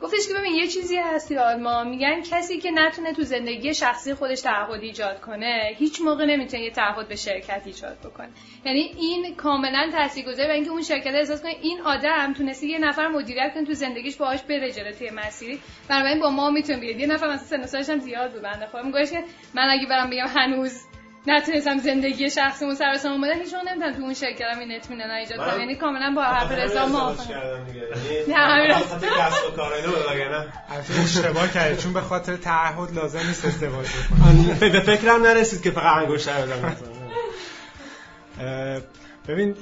گفتش 0.04 0.28
که 0.28 0.34
ببین 0.34 0.54
یه 0.54 0.66
چیزی 0.66 0.96
هستی 0.96 1.36
آلمان 1.36 1.88
میگن 1.88 2.22
کسی 2.22 2.58
که 2.58 2.70
نتونه 2.70 3.12
تو 3.12 3.22
زندگی 3.22 3.74
شخصی 3.74 4.14
خودش 4.14 4.40
تعهد 4.40 4.82
ایجاد 4.82 5.20
کنه 5.20 5.74
هیچ 5.78 6.00
موقع 6.00 6.24
نمی‌تونه 6.24 6.62
یه 6.62 6.70
تعهد 6.70 7.08
به 7.08 7.16
شرکت 7.16 7.62
ایجاد 7.66 7.98
بکنه. 7.98 8.28
یعنی 8.64 8.80
این 8.80 9.34
کاملا 9.34 9.90
تاثیرگذاره 9.92 10.48
و 10.48 10.52
اینکه 10.52 10.70
اون 10.70 10.82
شرکت 10.82 11.14
احساس 11.14 11.42
کنه 11.42 11.56
این 11.62 11.80
آدم 11.80 12.32
تونسته 12.32 12.66
یه 12.66 12.78
نفر 12.78 13.08
مدیریت 13.08 13.54
کنه 13.54 13.64
تو 13.64 13.74
زندگیش 13.74 14.16
باهاش 14.16 14.42
بره 14.42 14.72
جلو 14.72 14.92
توی 14.92 15.10
مسیری. 15.10 15.60
بنابراین 15.88 16.20
با 16.20 16.30
ما 16.30 16.50
می‌تونه 16.50 16.78
بیاد. 16.78 17.00
یه 17.00 17.06
نفر 17.06 17.34
مثلا 17.34 17.66
سن 17.66 17.92
هم 17.92 17.98
زیاد 17.98 18.32
بود. 18.32 18.42
بنده 18.42 18.90
گوش 18.92 19.10
که 19.10 19.24
من 19.54 19.68
اگه 19.70 19.86
برم 19.86 20.10
بگم 20.10 20.26
هنوز 20.26 20.80
نتونستم 21.26 21.78
زندگی 21.78 22.30
شخصی 22.30 22.74
سر 22.74 22.96
سامون 22.96 23.20
بدم 23.20 23.40
هیچ 23.40 23.54
نمی‌تونم 23.54 23.92
تو 23.92 24.02
اون 24.02 24.14
شرکت 24.14 24.58
این 24.60 24.72
اطمینان 24.72 25.10
ایجاد 25.10 25.38
کنم. 25.38 25.60
یعنی 25.60 25.74
کاملا 25.74 26.12
با 26.16 26.22
حرف 26.22 26.52
رضا 26.52 26.86
موافقم 26.86 27.34
نه 28.28 28.34
همین 28.36 28.72
خاطر 28.72 29.08
کسب 29.08 29.48
و 29.48 29.56
کار 29.56 29.72
اینو 29.72 29.92
اشتباه 31.04 31.52
کردی 31.52 31.82
چون 31.82 31.92
به 31.92 32.00
خاطر 32.00 32.36
تعهد 32.36 32.94
لازم 32.94 33.18
نیست 33.18 33.44
ازدواج 33.44 33.86
بکنی. 33.86 34.70
به 34.70 34.80
فکرم 34.80 35.22
نرسید 35.22 35.62
که 35.62 35.70
فقط 35.70 35.96
انگشتر 35.96 36.42
بزنم 36.42 36.76
ببین 39.28 39.56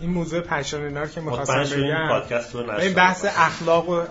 این 0.00 0.10
موضوع 0.10 0.40
پشان 0.40 1.08
که 1.08 1.20
می‌خواستم 1.20 1.76
بگم 1.76 2.78
این 2.78 2.94
بحث 2.94 3.24
اخلاق 3.24 3.88
و 3.88 4.02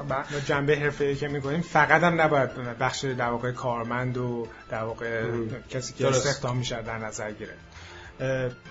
جنبه 0.45 0.75
حرفه‌ای 0.75 1.15
که 1.15 1.27
می‌کنیم 1.27 1.61
فقط 1.61 2.03
هم 2.03 2.21
نباید 2.21 2.49
بخش 2.79 3.05
در 3.05 3.29
واقع 3.29 3.51
کارمند 3.51 4.17
و 4.17 4.47
در 4.69 4.83
واقع 4.83 5.23
کسی 5.69 5.93
که 5.93 6.07
استخدام 6.07 6.57
میشه 6.57 6.81
در 6.81 6.97
نظر 6.97 7.31
گرفت 7.31 7.63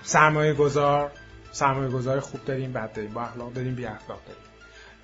سرمایه 0.03 0.53
گذار 0.53 1.11
سرمایه 1.51 1.89
گذار 1.89 2.19
خوب 2.19 2.45
داریم 2.45 2.73
بد 2.73 2.93
داریم 2.93 3.13
با 3.13 3.21
اخلاق 3.21 3.53
داریم 3.53 3.75
بی 3.75 3.85
اخلاق 3.85 4.21
داریم. 4.25 4.41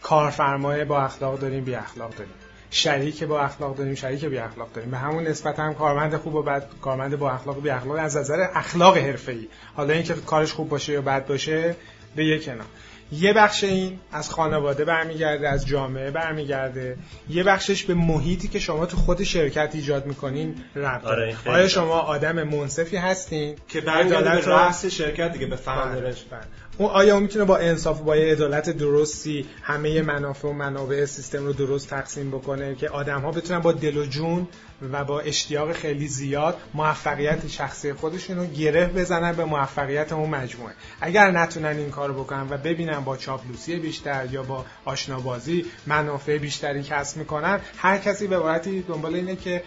کارفرمای 0.02 0.86
با 0.86 1.02
اخلاق 1.02 1.40
داریم 1.40 1.64
بی 1.64 1.76
اخلاق 1.76 2.16
داریم. 2.16 2.34
شریک 2.72 3.24
با 3.24 3.42
اخلاق 3.42 3.78
داریم 3.78 3.96
شریک 3.96 4.26
بی 4.26 4.38
اخلاق 4.38 4.74
داریم. 4.74 4.92
به 4.92 4.98
همون 4.98 5.24
نسبت 5.24 5.60
هم 5.60 5.74
کارمند 5.74 6.16
خوب 6.16 6.36
و 6.36 6.44
بد 6.44 6.64
کارمند 6.82 7.20
با 7.20 7.32
اخلاق 7.32 7.58
و 7.58 7.62
بی 7.62 7.70
اخلاق 7.70 7.98
از 8.00 8.18
نظر 8.18 8.48
اخلاق 8.56 8.98
حرفه‌ای. 8.98 9.48
حالا 9.76 9.94
اینکه 9.94 10.14
کارش 10.14 10.54
خوب 10.54 10.70
باشه 10.70 10.94
یا 10.94 11.02
بد 11.02 11.28
باشه 11.28 11.76
به 12.16 12.26
یک 12.26 12.46
کنار 12.46 12.66
یه 13.12 13.34
بخش 13.34 13.64
این 13.64 14.00
از 14.12 14.30
خانواده 14.30 14.86
برمیگرده 14.86 15.50
از 15.50 15.68
جامعه 15.68 16.12
برمیگرده. 16.12 16.98
یه 17.30 17.44
بخشش 17.44 17.84
به 17.84 17.94
محیطی 17.94 18.48
که 18.48 18.60
شما 18.60 18.86
تو 18.86 18.98
خود 18.98 19.24
شرکت 19.24 19.70
ایجاد 19.74 20.06
می‌کنین 20.06 20.56
ربط 20.76 21.06
آره 21.06 21.36
آیا 21.46 21.68
شما 21.68 22.00
آدم 22.00 22.44
منصفی 22.44 22.98
هستین؟ 22.98 23.56
که 23.68 23.82
برمیگرده 23.82 24.30
به 24.30 24.46
رأس 24.46 24.86
شرکت 24.86 25.32
دیگه 25.32 25.46
به 25.46 25.56
فاوندرش 25.56 26.24
بله، 26.24 26.40
بله. 26.40 26.69
اون 26.80 26.90
آیا 26.90 27.14
اون 27.14 27.24
می‌تونه 27.24 27.46
با 27.46 27.58
انصاف 27.58 28.02
و 28.02 28.04
با 28.04 28.18
یه 28.18 28.32
عدالت 28.32 28.70
درستی 28.70 29.46
همه 29.62 30.02
منافع 30.02 30.48
و 30.48 30.54
منابع 30.54 31.06
سیستم 31.06 31.46
رو 31.46 31.54
درست 31.54 31.90
تقسیم 31.90 32.32
بکنه 32.32 32.76
که 32.76 32.90
آدم 32.90 33.22
ها 33.22 33.32
بتونن 33.32 33.60
با 33.60 33.72
دل 33.72 33.98
و 33.98 34.06
جون 34.06 34.48
و 34.92 35.04
با 35.04 35.20
اشتیاق 35.20 35.72
خیلی 35.72 36.08
زیاد 36.08 36.58
موفقیت 36.74 37.48
شخصی 37.48 37.94
خودشون 37.94 38.38
رو 38.38 38.46
گره 38.46 38.88
بزنن 38.88 39.34
به 39.34 39.46
موفقیت 39.46 40.14
اون 40.14 40.30
مجموعه 40.30 40.74
اگر 41.02 41.32
نتونن 41.32 41.78
این 41.78 41.90
کار 41.90 42.12
بکنن 42.12 42.48
و 42.50 42.58
ببینن 42.58 43.00
با 43.00 43.18
چاپلوسی 43.18 43.76
بیشتر 43.76 44.28
یا 44.32 44.44
با 44.44 44.66
آشنابازی 44.86 45.66
منافع 45.88 46.38
بیشتری 46.38 46.84
کسب 46.84 47.18
می‌کنن 47.18 47.60
هر 47.78 47.98
کسی 47.98 48.28
به 48.28 48.38
عبارتی 48.38 48.82
دنبال 48.82 49.16
اینه 49.16 49.36
که 49.36 49.64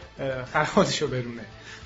خودشو 0.75 1.09
برونه 1.09 1.45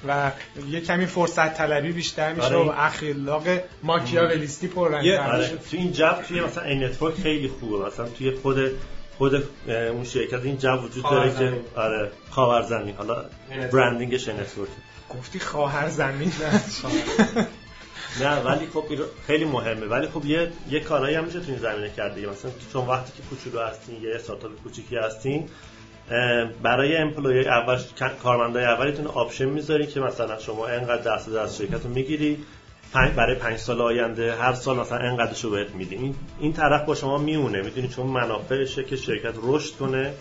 و 0.09 0.31
یه 0.69 0.81
کمی 0.81 1.07
فرصت 1.07 1.55
طلبی 1.55 1.93
بیشتر 1.93 2.33
میشه 2.33 2.47
آره. 2.47 2.57
و 2.57 2.73
اخلاق 2.77 3.45
ماکیاولیستی 3.83 4.69
پر 4.69 4.91
رنگ 4.91 5.07
آره. 5.19 5.49
تو 5.49 5.77
این 5.77 5.93
جو 5.93 6.13
توی 6.29 6.41
مثلا 6.41 6.65
این 6.65 6.85
network 6.85 7.15
خیلی 7.15 7.49
خوبه. 7.49 7.87
مثلا 7.87 8.09
توی 8.09 8.31
خود 8.31 8.57
خود 9.19 9.35
اون 9.69 10.05
شرکت 10.05 10.45
این 10.45 10.59
جو 10.59 10.77
وجود 10.77 11.05
داره 11.05 11.35
که 11.35 11.61
آره. 11.77 12.11
خاور 12.31 12.63
زمین 12.63 12.95
حالا 12.95 13.25
branding 13.73 14.18
ش 14.18 14.29
network. 14.29 14.69
گفتی 15.19 15.41
خاور 15.41 15.89
زمین 15.89 16.33
نه 18.21 18.41
ولی 18.41 18.67
خب 18.67 18.85
خیلی 19.27 19.45
مهمه. 19.45 19.87
ولی 19.87 20.09
خب 20.09 20.25
یه 20.25 20.53
یه 20.71 20.81
کارایی 20.81 21.17
هم 21.17 21.25
میشه 21.25 21.41
تو 21.41 21.47
این 21.49 21.59
زمینه 21.59 21.91
کرد 21.91 22.15
دیگه. 22.15 22.29
مثلا 22.29 22.51
چون 22.73 22.87
وقتی 22.87 23.13
که 23.17 23.23
کوچولو 23.31 23.67
هستین 23.67 24.03
یه 24.03 24.15
استارتاپ 24.15 24.51
کوچیکی 24.63 24.97
هستین 24.97 25.49
برای 26.63 26.97
employee 26.97 27.49
اول 27.49 27.79
کارمندای 28.23 28.65
اولیتون 28.65 29.07
option 29.07 29.45
می‌ذاری 29.45 29.87
که 29.87 30.01
مثلا 30.01 30.39
شما 30.39 30.67
انقدر 30.67 31.03
درصد 31.03 31.35
از 31.35 31.57
شرکت 31.59 31.85
رو 31.85 31.91
می‌گیری. 31.91 32.45
برای 32.93 33.35
پنج 33.35 33.57
سال 33.57 33.81
آینده 33.81 34.37
هر 34.37 34.55
سال 34.55 34.77
مثلا 34.77 34.99
انقدرش 34.99 35.45
رو 35.45 35.51
بهت 35.51 35.71
میدیم. 35.71 36.03
این, 36.03 36.15
این 36.39 36.53
طرف 36.53 36.85
با 36.85 36.95
شما 36.95 37.19
می‌مونه 37.19 37.63
می‌دونی 37.63 37.89
چون 37.89 38.07
منافعشه 38.07 38.85
که 38.85 38.97
شرکت 38.97 39.35
رشد 39.43 39.77
کنه 39.77 40.13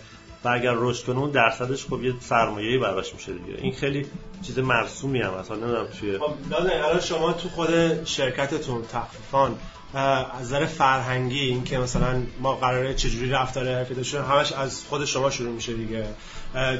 و 0.44 0.48
اگر 0.48 0.72
رشد 0.76 1.04
کنه 1.04 1.18
اون 1.18 1.30
درصدش 1.30 1.86
خب 1.86 2.04
یه 2.04 2.14
سرمایه‌ای 2.20 2.78
براش 2.78 3.14
میشه 3.14 3.32
دیگه. 3.32 3.58
این 3.58 3.72
خیلی 3.72 4.06
چیز 4.42 4.58
مرسومی 4.58 5.20
هم 5.20 5.34
اصلا 5.34 5.56
نمی‌دونم 5.56 5.86
چیه. 6.00 6.18
خب 6.18 6.32
الان 6.52 7.00
شما 7.00 7.32
تو 7.32 7.48
خود 7.48 8.04
شرکتتون 8.04 8.82
تخفیفان 8.92 9.56
از 9.94 10.40
نظر 10.40 10.66
فرهنگی 10.66 11.40
این 11.40 11.64
که 11.64 11.78
مثلا 11.78 12.22
ما 12.40 12.54
قراره 12.54 12.94
چجوری 12.94 13.30
رفتار 13.30 13.68
حرفی 13.68 13.94
داشته 13.94 14.22
همش 14.22 14.52
از 14.52 14.84
خود 14.84 15.04
شما 15.04 15.30
شروع 15.30 15.52
میشه 15.52 15.72
دیگه. 15.72 16.06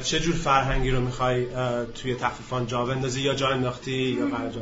چه 0.03 0.19
جور 0.19 0.35
فرهنگی 0.35 0.91
رو 0.91 1.01
می‌خوای 1.01 1.45
توی 1.95 2.15
تخفیفان 2.15 2.67
جا 2.67 2.85
بندازی 2.85 3.21
یا 3.21 3.35
جا 3.35 3.49
انداختی 3.49 3.91
یا 3.91 4.37
قرار 4.37 4.49
جا 4.49 4.61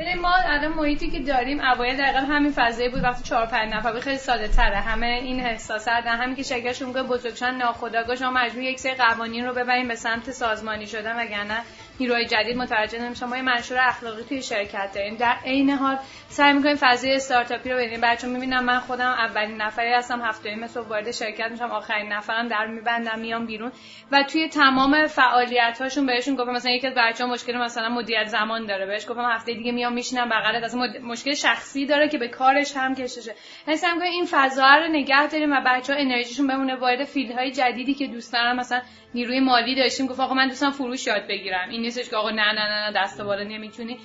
ببین 0.00 0.20
ما 0.20 0.34
الان 0.34 0.72
محیطی 0.72 1.10
که 1.10 1.18
داریم 1.18 1.60
اوایل 1.60 1.96
دقیقا 1.96 2.18
همین 2.18 2.52
فضایی 2.52 2.88
بود 2.88 3.02
وقتی 3.02 3.22
چهار 3.22 3.46
پنج 3.46 3.74
نفر 3.74 4.00
خیلی 4.00 4.18
ساده 4.18 4.48
تره. 4.48 4.76
همه 4.76 5.06
این 5.06 5.40
احساسات 5.40 6.06
همین 6.06 6.36
که 6.36 6.42
شرکتشون 6.42 6.92
که 6.92 7.02
بزرگشن 7.02 7.54
ناخودآگاه 7.54 8.16
شما 8.16 8.30
مجبور 8.30 8.62
یک 8.62 8.80
سری 8.80 8.94
قوانین 8.94 9.46
رو 9.46 9.54
ببریم 9.54 9.88
به 9.88 9.94
سمت 9.94 10.30
سازمانی 10.30 10.86
شدن 10.86 11.16
وگرنه 11.16 11.62
نیروهای 12.00 12.26
جدید 12.26 12.56
متوجه 12.56 12.98
نمیشن. 12.98 13.26
ما 13.26 13.36
یه 13.36 13.42
منشور 13.42 13.78
اخلاقی 13.80 14.22
توی 14.22 14.42
شرکت 14.42 14.94
داریم. 14.94 15.16
در 15.16 15.34
عین 15.44 15.70
حال 15.70 15.98
سعی 16.28 16.52
می‌کنیم 16.52 16.76
فضای 16.80 17.14
استارتاپی 17.14 17.70
رو 17.70 17.76
ببینیم. 17.76 18.00
بچه 18.00 18.26
می‌بینم 18.26 18.64
من 18.64 18.78
خودم 18.78 19.10
اولین 19.10 19.56
نفری 19.56 19.92
هستم. 19.92 20.22
هفته 20.22 20.54
مثل 20.54 20.80
وارد 20.80 21.10
شرکت 21.10 21.50
میشم. 21.50 21.70
آخرین 21.70 22.12
نفرم 22.12 22.48
در 22.48 22.66
میبندم 22.66 23.18
میام 23.18 23.46
بیرون. 23.46 23.72
و 24.12 24.22
توی 24.22 24.48
تمام 24.48 25.06
فعالیت 25.06 25.78
هاشون 25.80 26.06
بهشون 26.06 26.34
گفتم 26.36 26.52
مثلا 26.52 26.72
یکی 26.72 26.86
از 26.86 26.94
بچه‌ها 26.96 27.32
مشکل 27.32 27.56
مثلا 27.56 27.88
مدیریت 27.88 28.26
زمان 28.26 28.66
داره. 28.66 28.86
بهش 28.86 29.06
گفتم 29.08 29.24
هفته 29.24 29.54
دیگه 29.54 29.72
میام 29.72 29.92
میشینم. 29.92 30.28
بغلت 30.28 30.64
از 30.64 30.76
مشکل 31.02 31.34
شخصی 31.34 31.86
داره 31.86 32.08
که 32.08 32.18
به 32.18 32.28
کارش 32.28 32.76
هم 32.76 32.94
کششه 32.94 33.34
حس 33.66 33.84
که 33.84 34.04
این 34.04 34.26
فضا 34.30 34.74
رو 34.74 34.88
نگه 34.88 35.26
داریم 35.26 35.52
و 35.52 35.60
بچه‌ها 35.66 35.98
انرژیشون 35.98 36.46
بمونه. 36.46 36.74
وارد 36.74 37.04
فیلدهای 37.04 37.50
جدیدی 37.50 37.94
که 37.94 38.06
دوست 38.06 38.32
دارن 38.32 38.56
مثلا 38.56 38.80
نیروی 39.14 39.40
مالی 39.40 39.74
داشتیم 39.74 40.06
گفت 40.06 40.20
آقا 40.20 40.34
من 40.34 40.48
دوستم 40.48 40.70
فروش 40.70 41.06
یاد 41.06 41.26
بگیرم. 41.28 41.68
این 41.68 41.82
نیستش 41.90 42.10
که 42.10 42.16
آقا 42.16 42.30
نه 42.30 42.52
نه 42.52 42.90
نه, 42.90 42.92
دست 42.96 43.20
بالا 43.20 43.42
نمی‌تونی. 43.42 43.98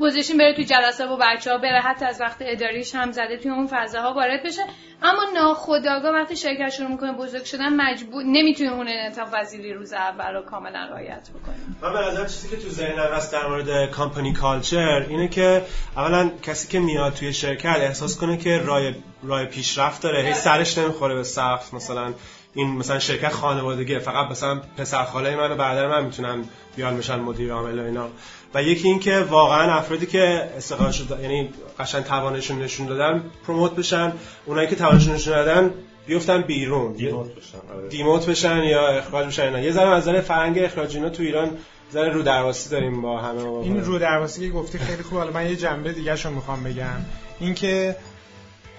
گذاشتیم 0.00 0.38
بره 0.38 0.54
تو 0.54 0.62
جلسه 0.62 1.06
با 1.06 1.18
بچه 1.20 1.52
ها 1.52 1.58
بره 1.58 1.80
حتی 1.80 2.04
از 2.04 2.20
وقت 2.20 2.36
اداریش 2.40 2.94
هم 2.94 3.12
زده 3.12 3.36
توی 3.36 3.50
اون 3.50 3.66
فضاها 3.66 4.14
وارد 4.14 4.42
بشه. 4.42 4.62
اما 5.02 5.22
ناخداگاه 5.34 6.12
وقتی 6.14 6.36
شرکت 6.36 6.68
شروع 6.68 6.90
می‌کنه 6.90 7.12
بزرگ 7.12 7.44
شدن 7.44 7.76
مجبور 7.76 8.22
نمی‌تونه 8.22 8.72
اون 8.72 8.88
انعطاف 8.88 9.34
پذیری 9.34 9.72
روز 9.72 9.92
اول 9.92 10.34
رو 10.34 10.42
کاملا 10.42 10.84
رعایت 10.84 11.28
بکنه 11.30 11.56
من 11.82 11.92
به 11.92 12.08
نظر 12.08 12.26
چیزی 12.26 12.48
که 12.48 12.56
تو 12.56 12.68
ذهنم 12.68 13.12
هست 13.14 13.32
در 13.32 13.46
مورد 13.46 13.90
کامپانی 13.90 14.32
کالچر 14.32 15.06
اینه 15.08 15.28
که 15.28 15.62
اولا 15.96 16.30
کسی 16.42 16.68
که 16.68 16.78
میاد 16.78 17.14
توی 17.14 17.32
شرکت 17.32 17.76
احساس 17.76 18.18
کنه 18.18 18.36
که 18.36 18.58
رای 18.58 18.94
رای 19.22 19.46
پیشرفت 19.46 20.02
داره. 20.02 20.22
هی 20.22 20.34
سرش 20.34 20.78
نمی‌خوره 20.78 21.14
به 21.14 21.22
سقف 21.22 21.74
مثلا 21.74 22.14
این 22.54 22.68
مثلا 22.68 22.98
شرکت 22.98 23.32
خانوادگی 23.32 23.98
فقط 23.98 24.30
مثلا 24.30 24.60
پسر 24.76 25.04
خاله 25.04 25.36
من 25.36 25.52
و 25.52 25.56
برادر 25.56 25.88
من 25.88 26.04
می‌تونن 26.04 26.44
بیان 26.76 26.96
بشن 26.96 27.20
مدیر 27.20 27.52
عامل 27.52 27.78
و 27.78 27.84
اینا. 27.84 28.08
و 28.54 28.62
یکی 28.62 28.88
این 28.88 28.98
که 28.98 29.18
واقعا 29.18 29.74
افرادی 29.74 30.06
که 30.06 30.50
استقلال 30.56 30.90
شد 30.90 31.18
یعنی 31.22 31.48
قشنگ 31.78 32.04
توانشون 32.04 32.62
نشون 32.62 32.86
دادن 32.86 33.24
پروموت 33.46 33.76
بشن. 33.76 34.12
اونایی 34.46 34.68
که 34.68 34.76
توانشون 34.76 35.14
نشون 35.14 35.34
دادن 35.34 35.74
بیفتن 36.06 36.42
بیرون. 36.42 36.92
دیموت 36.92 37.34
بشن 37.34 37.58
آره. 37.76 37.88
دیموت 37.88 38.26
بشن 38.26 38.62
یا 38.62 38.88
اخراج 38.88 39.26
بشن 39.26 39.42
اینا 39.42 39.60
یه 39.60 39.72
ذره 39.72 39.88
از 39.88 40.08
نظر 40.08 40.20
فرهنگ 40.20 40.58
اخراج 40.58 40.96
اینا 40.96 41.08
تو 41.10 41.22
ایران 41.22 41.58
ذره 41.92 42.12
رو 42.12 42.22
درواسی 42.22 42.70
داریم 42.70 43.02
با 43.02 43.20
همه 43.20 43.44
این 43.44 43.84
رو 43.84 43.98
درواسی 43.98 44.46
که 44.46 44.52
گفتی 44.52 44.78
خیلی 44.78 45.02
خوب. 45.02 45.18
حالا 45.18 45.30
من 45.30 45.46
یه 45.46 45.56
جنبه 45.56 45.92
دیگه 45.92 46.16
شو 46.16 46.30
می‌خوام 46.30 46.64
بگم. 46.64 47.04
اینکه 47.40 47.96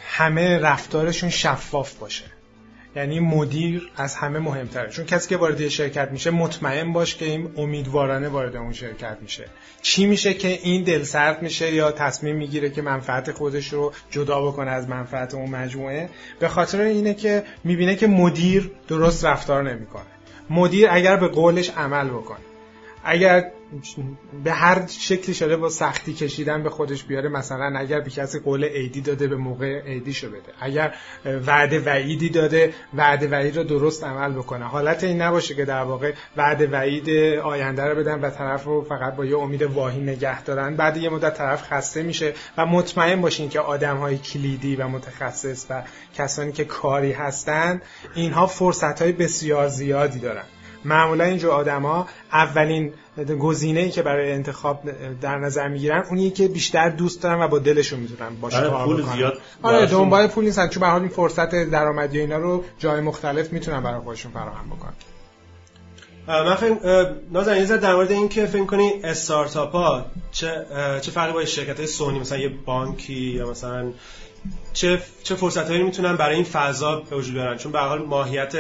همه 0.08 0.60
رفتارشون 0.60 1.30
شفاف 1.30 1.94
باشه. 1.94 2.26
یعنی 2.96 3.20
مدیر 3.20 3.92
از 3.96 4.16
همه 4.16 4.40
مهمتره. 4.40 4.90
چون 4.90 5.06
کسی 5.06 5.30
که 5.30 5.38
وارد 5.38 5.68
شرکت 5.68 6.12
میشه 6.12 6.32
مطمئن 6.32 6.94
باش 6.94 7.16
که 7.16 7.26
این 7.26 7.50
امیدوارانه 7.58 8.28
وارد 8.28 8.56
اون 8.56 8.74
شرکت 8.74 9.18
میشه. 9.22 9.46
چی 9.82 10.06
میشه 10.06 10.34
که 10.34 10.48
این 10.48 10.84
دل 10.84 11.04
سرد 11.04 11.42
میشه 11.42 11.74
یا 11.74 11.92
تصمیم 11.92 12.36
می‌گیره 12.36 12.70
که 12.70 12.82
منفعت 12.82 13.32
خودش 13.32 13.74
رو 13.74 13.94
جدا 14.10 14.42
بکنه 14.42 14.72
از 14.72 14.90
منفعت 14.90 15.34
اون 15.34 15.50
مجموعه؟ 15.50 16.10
به 16.40 16.48
خاطر 16.48 16.82
اینه 16.82 17.14
که 17.14 17.44
می‌بینه 17.64 17.96
که 17.96 18.08
مدیر 18.08 18.72
درست 18.88 19.26
رفتار 19.26 19.72
نمی‌کنه. 19.72 20.04
مدیر 20.50 20.88
اگر 20.92 21.16
به 21.16 21.28
قولش 21.28 21.70
عمل 21.70 22.08
بکنه 22.08 22.40
اگر 23.04 23.52
به 24.44 24.52
هر 24.52 24.88
شکلی 24.88 25.34
شده 25.34 25.58
با 25.58 25.70
سختی 25.70 26.14
کشیدن 26.14 26.64
به 26.64 26.70
خودش 26.70 27.04
بیاره 27.04 27.30
مثلا 27.30 27.80
اگر 27.80 28.02
به 28.02 28.10
کسی 28.10 28.40
قول 28.40 28.64
عیدی 28.64 29.02
داده 29.02 29.28
به 29.28 29.36
موقع 29.36 29.82
عیدیشو 29.82 30.30
بده. 30.30 30.54
اگر 30.60 30.94
وعده 31.26 31.80
وعیدی 31.80 32.30
داده 32.30 32.74
وعده 32.94 33.28
وعید 33.28 33.58
رو 33.58 33.64
درست 33.64 34.04
عمل 34.04 34.34
بکنه. 34.34 34.66
حالت 34.66 35.04
این 35.04 35.22
نباشه 35.22 35.56
که 35.56 35.66
در 35.66 35.84
واقع 35.84 36.14
وعده 36.38 36.68
وعید 36.68 37.10
آینده 37.40 37.84
رو 37.84 37.96
بدن 37.96 38.22
و 38.22 38.30
طرف 38.30 38.64
رو 38.64 38.82
فقط 38.82 39.16
با 39.16 39.26
یه 39.26 39.38
امید 39.38 39.62
واهی 39.62 40.02
نگه 40.02 40.44
دارن. 40.44 40.76
بعد 40.76 40.98
یه 40.98 41.10
مدت 41.10 41.38
طرف 41.38 41.64
خسته 41.64 42.04
میشه 42.04 42.34
و 42.58 42.66
مطمئن 42.66 43.22
باشین 43.22 43.50
که 43.50 43.60
آدم 43.60 43.98
های 43.98 44.18
کلیدی 44.18 44.76
و 44.76 44.88
متخصص 44.88 45.66
و 45.70 45.84
کسانی 46.16 46.52
که 46.52 46.66
کاری 46.66 47.12
هستن 47.12 47.82
اینها 48.16 48.48
فرصت 48.48 49.02
های 49.02 49.12
بسیار 49.12 49.68
زیادی 49.68 50.20
دارن. 50.20 50.44
معمولا 50.86 51.24
اینجور 51.24 51.52
آدما 51.52 52.08
اولین 52.34 52.94
گزینه‌ای 53.40 53.92
که 53.92 54.02
برای 54.02 54.32
انتخاب 54.32 54.84
در 55.22 55.38
نظر 55.38 55.68
می‌گیرن 55.68 56.04
اونیه 56.10 56.30
که 56.30 56.48
بیشتر 56.48 56.90
دوست 56.90 57.24
دارن 57.24 57.44
و 57.44 57.48
با 57.48 57.60
دلشون 57.60 58.00
می‌تونن 58.00 58.36
باشه 58.42 58.58
آره 58.58 58.86
پول 58.86 59.02
زیاد 59.02 59.38
آره 59.64 59.86
دنبال 59.86 60.28
پول 60.28 60.46
نیستن 60.46 60.68
چون 60.68 60.82
به 60.82 60.88
حال 60.88 61.02
این 61.02 61.10
فرصت 61.10 61.56
درآمدی 61.70 62.20
اینا 62.20 62.38
رو 62.38 62.64
جای 62.80 63.02
مختلف 63.02 63.54
می‌تونن 63.54 63.84
برای 63.84 64.00
خودشون 64.00 64.32
فراهم 64.32 64.70
بکنن. 64.70 64.94
من 66.28 66.56
فکر 66.56 67.12
نازن 67.32 67.58
یه 67.58 67.78
در 67.78 67.96
مورد 67.96 68.12
این 68.12 68.30
که 68.30 68.46
فکر 68.46 68.66
کنی 68.66 68.92
استارتاپ 69.04 69.72
ها 69.72 70.06
چه 70.32 70.66
چه 71.02 71.12
فرقی 71.12 71.34
با 71.34 71.46
شرکت 71.46 71.78
های 71.78 71.88
سونی 71.88 72.20
مثلا 72.20 72.38
یه 72.38 72.50
بانکی 72.66 73.14
یا 73.14 73.50
مثلا 73.50 73.92
چه 74.74 75.02
چه 75.24 75.36
فرصت 75.36 75.70
هایی 75.70 75.84
می‌تونن 75.84 76.16
برای 76.16 76.36
این 76.36 76.44
فضا 76.44 76.96
به 77.10 77.16
وجود 77.16 77.34
بیارن؟ 77.34 77.58
چون 77.58 77.72
به 77.72 77.80
حال 77.80 78.06
ماهیت 78.06 78.54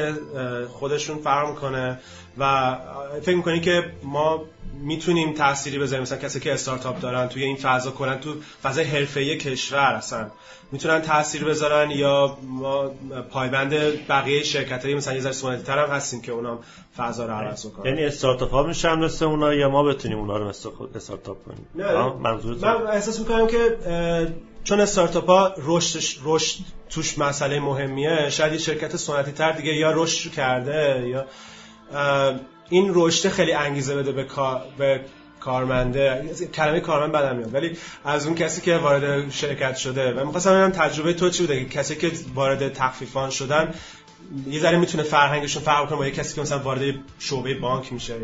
خودشون 0.68 1.18
فرق 1.18 1.50
می‌کنه 1.50 2.00
و 2.38 2.76
فکر 3.22 3.36
می‌کنی 3.36 3.60
که 3.60 3.92
ما 4.04 4.44
می‌تونیم 4.84 5.34
تأثیری 5.34 5.80
بذاریم؟ 5.80 6.02
مثلا 6.02 6.18
کسی 6.18 6.40
که 6.40 6.54
استارتاپ 6.54 7.00
دارن 7.00 7.28
توی 7.28 7.44
این 7.44 7.56
فضا 7.56 7.92
کنن 7.92 8.20
تو 8.20 8.34
فضای 8.64 8.84
حرفه‌ای 8.84 9.38
کشور 9.38 9.94
اصلا 9.94 10.28
می‌تونن 10.72 11.02
تاثیر 11.02 11.44
بذارن؟ 11.44 11.92
یا 11.92 12.38
ما 12.44 12.92
پایبند 13.32 13.74
بقیه 14.08 14.44
شرکت 14.44 14.84
هایی 14.84 14.96
مثلا 14.96 15.14
یه 15.14 15.20
ذره 15.20 15.32
سنتی 15.32 15.64
تر 15.64 15.86
هم 15.86 15.90
هستیم 15.90 16.22
که 16.22 16.32
اونام 16.32 16.60
فضا 16.98 17.26
رو 17.26 17.34
عوض 17.34 17.66
کنن 17.66 17.86
یعنی 17.86 18.06
استارتاپ 18.06 18.52
ها 18.52 18.64
میشن 18.64 19.00
مثل 19.00 19.26
اونا 19.26 19.54
یا 19.54 19.70
ما 19.70 19.84
بتونیم 19.84 20.20
اونا 20.20 20.38
رو 20.38 20.48
مثل 20.48 20.70
استارتاپ 20.96 21.38
کنیم؟ 21.46 21.68
نه. 21.76 22.14
من 22.14 22.88
احساس 22.88 23.20
می‌کنم 23.20 23.48
که 23.48 23.78
چون 24.64 24.80
استارتاپ 24.80 25.30
ها 25.30 25.54
رشد 25.58 26.20
رشد 26.24 26.58
توش 26.90 27.18
مسئله 27.18 27.60
مهمیه 27.60 28.30
شاید 28.30 28.54
یه 28.54 28.60
شرکت 28.60 28.98
سنتی 28.98 29.32
تر 29.32 29.52
دیگه 29.52 29.74
یا 29.74 29.92
رشد 29.92 30.32
کرده 30.32 31.08
یا 31.08 31.26
این 32.70 32.92
رشد 32.96 33.30
خیلی 33.30 33.54
انگیزه 33.54 33.96
بده 33.96 34.12
به 34.12 34.24
کار 34.24 34.64
به 34.78 35.02
کارمنده. 35.40 36.30
کلمه 36.54 36.80
کارمند 36.80 37.12
بدم 37.12 37.36
میاد 37.36 37.54
ولی 37.54 37.78
از 38.06 38.26
اون 38.26 38.36
کسی 38.36 38.62
که 38.62 38.78
وارد 38.78 39.32
شرکت 39.32 39.76
شده. 39.76 40.14
و 40.14 40.26
می‌خواستم 40.26 40.52
ببینم 40.52 40.72
تجربه 40.72 41.14
تو 41.14 41.30
چی 41.30 41.44
بوده؟ 41.44 41.66
کسی 41.66 41.96
که 41.96 42.12
وارد 42.36 42.74
تخفیفان 42.74 43.30
شدن 43.30 43.74
یه 44.48 44.60
ذره 44.60 44.78
می‌تونه 44.78 45.04
فرهنگشون 45.04 45.64
فرق 45.64 45.90
کنه 45.90 45.98
با 45.98 46.06
یه 46.06 46.12
کسی 46.12 46.36
که 46.36 46.42
مثلا 46.42 46.60
وارد 46.60 46.96
شعبه 47.20 47.54
بانک 47.54 47.94
میشه 47.94 48.16